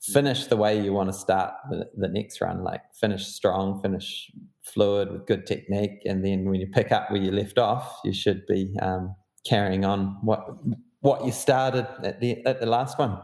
finish 0.00 0.46
the 0.46 0.56
way 0.56 0.80
you 0.82 0.92
want 0.92 1.08
to 1.08 1.12
start 1.12 1.54
the, 1.70 1.88
the 1.96 2.08
next 2.08 2.40
run, 2.40 2.64
like 2.64 2.82
finish 2.92 3.24
strong, 3.26 3.80
finish 3.80 4.28
fluid 4.62 5.12
with 5.12 5.24
good 5.28 5.46
technique, 5.46 6.02
and 6.04 6.24
then 6.24 6.50
when 6.50 6.60
you 6.60 6.66
pick 6.66 6.90
up 6.90 7.12
where 7.12 7.22
you 7.22 7.30
left 7.30 7.58
off, 7.58 8.00
you 8.04 8.12
should 8.12 8.44
be 8.46 8.76
um, 8.82 9.14
carrying 9.44 9.84
on 9.84 10.18
what 10.20 10.48
what 10.98 11.24
you 11.24 11.30
started 11.30 11.86
at 12.02 12.20
the 12.20 12.44
at 12.44 12.58
the 12.58 12.66
last 12.66 12.98
one. 12.98 13.20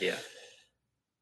Yeah. 0.00 0.18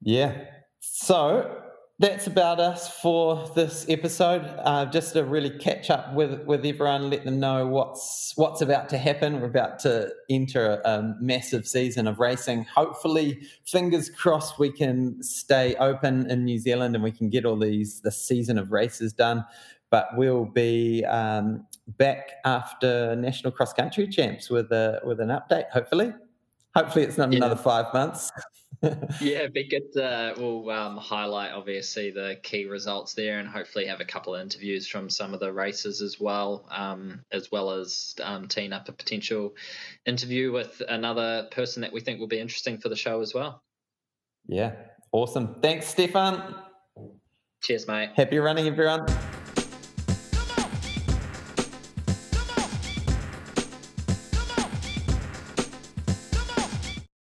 Yeah. 0.02 0.58
So 0.92 1.62
that's 2.01 2.29
about 2.29 2.61
us 2.61 3.01
for 3.01 3.51
this 3.57 3.85
episode. 3.88 4.42
Uh, 4.59 4.87
just 4.87 5.14
to 5.14 5.24
really 5.24 5.51
catch 5.51 5.90
up 5.90 6.14
with 6.14 6.44
with 6.44 6.64
everyone, 6.64 7.11
let 7.11 7.24
them 7.24 7.40
know 7.40 7.66
what's 7.66 8.33
what's 8.37 8.62
about 8.62 8.88
to 8.90 8.98
happen. 8.98 9.40
We're 9.40 9.48
about 9.48 9.81
to 9.81 10.12
enter 10.31 10.81
a 10.85 11.14
massive 11.20 11.66
season 11.66 12.07
of 12.07 12.20
racing. 12.20 12.64
Hopefully, 12.64 13.40
fingers 13.64 14.11
crossed, 14.11 14.61
we 14.61 14.70
can 14.70 15.20
stay 15.22 15.74
open 15.77 16.31
in 16.31 16.44
New 16.44 16.59
Zealand 16.59 16.94
and 16.94 17.03
we 17.03 17.11
can 17.11 17.31
get 17.31 17.44
all 17.44 17.59
these 17.59 18.01
the 18.01 18.12
season 18.12 18.59
of 18.59 18.70
races 18.70 19.12
done. 19.12 19.44
But 19.90 20.09
we'll 20.16 20.44
be 20.44 21.05
um, 21.05 21.66
back 21.88 22.33
after 22.44 23.16
National 23.16 23.51
Cross 23.51 23.72
Country 23.72 24.07
Champs 24.07 24.51
with 24.51 24.70
a 24.70 25.01
with 25.05 25.18
an 25.18 25.31
update. 25.31 25.68
Hopefully, 25.72 26.12
hopefully 26.74 27.04
it's 27.04 27.18
not 27.18 27.33
yeah. 27.33 27.38
another 27.38 27.57
five 27.57 27.92
months. 27.92 28.31
yeah, 29.20 29.46
be 29.48 29.68
good. 29.68 30.00
Uh, 30.00 30.35
we'll 30.37 30.70
um, 30.70 30.96
highlight 30.96 31.50
obviously 31.52 32.11
the 32.11 32.37
key 32.42 32.66
results 32.66 33.14
there, 33.14 33.38
and 33.38 33.48
hopefully 33.48 33.87
have 33.87 34.00
a 34.00 34.04
couple 34.04 34.35
of 34.35 34.40
interviews 34.40 34.87
from 34.87 35.11
some 35.11 35.35
of 35.35 35.40
the 35.40 35.52
races 35.52 36.00
as 36.00 36.20
well, 36.20 36.66
um, 36.70 37.24
as 37.33 37.50
well 37.50 37.70
as 37.72 38.14
um, 38.22 38.46
teeing 38.46 38.72
up 38.72 38.88
a 38.88 38.92
potential 38.92 39.54
interview 40.07 40.52
with 40.52 40.81
another 40.88 41.48
person 41.50 41.83
that 41.83 41.92
we 41.92 42.00
think 42.00 42.20
will 42.20 42.28
be 42.28 42.38
interesting 42.38 42.78
for 42.78 42.88
the 42.88 42.96
show 42.96 43.20
as 43.20 43.35
well. 43.35 43.62
Yeah, 44.46 44.74
awesome. 45.12 45.57
Thanks, 45.61 45.88
Stefan. 45.88 46.54
Cheers, 47.62 47.88
mate. 47.88 48.11
Happy 48.14 48.38
running, 48.38 48.68
everyone. 48.68 49.07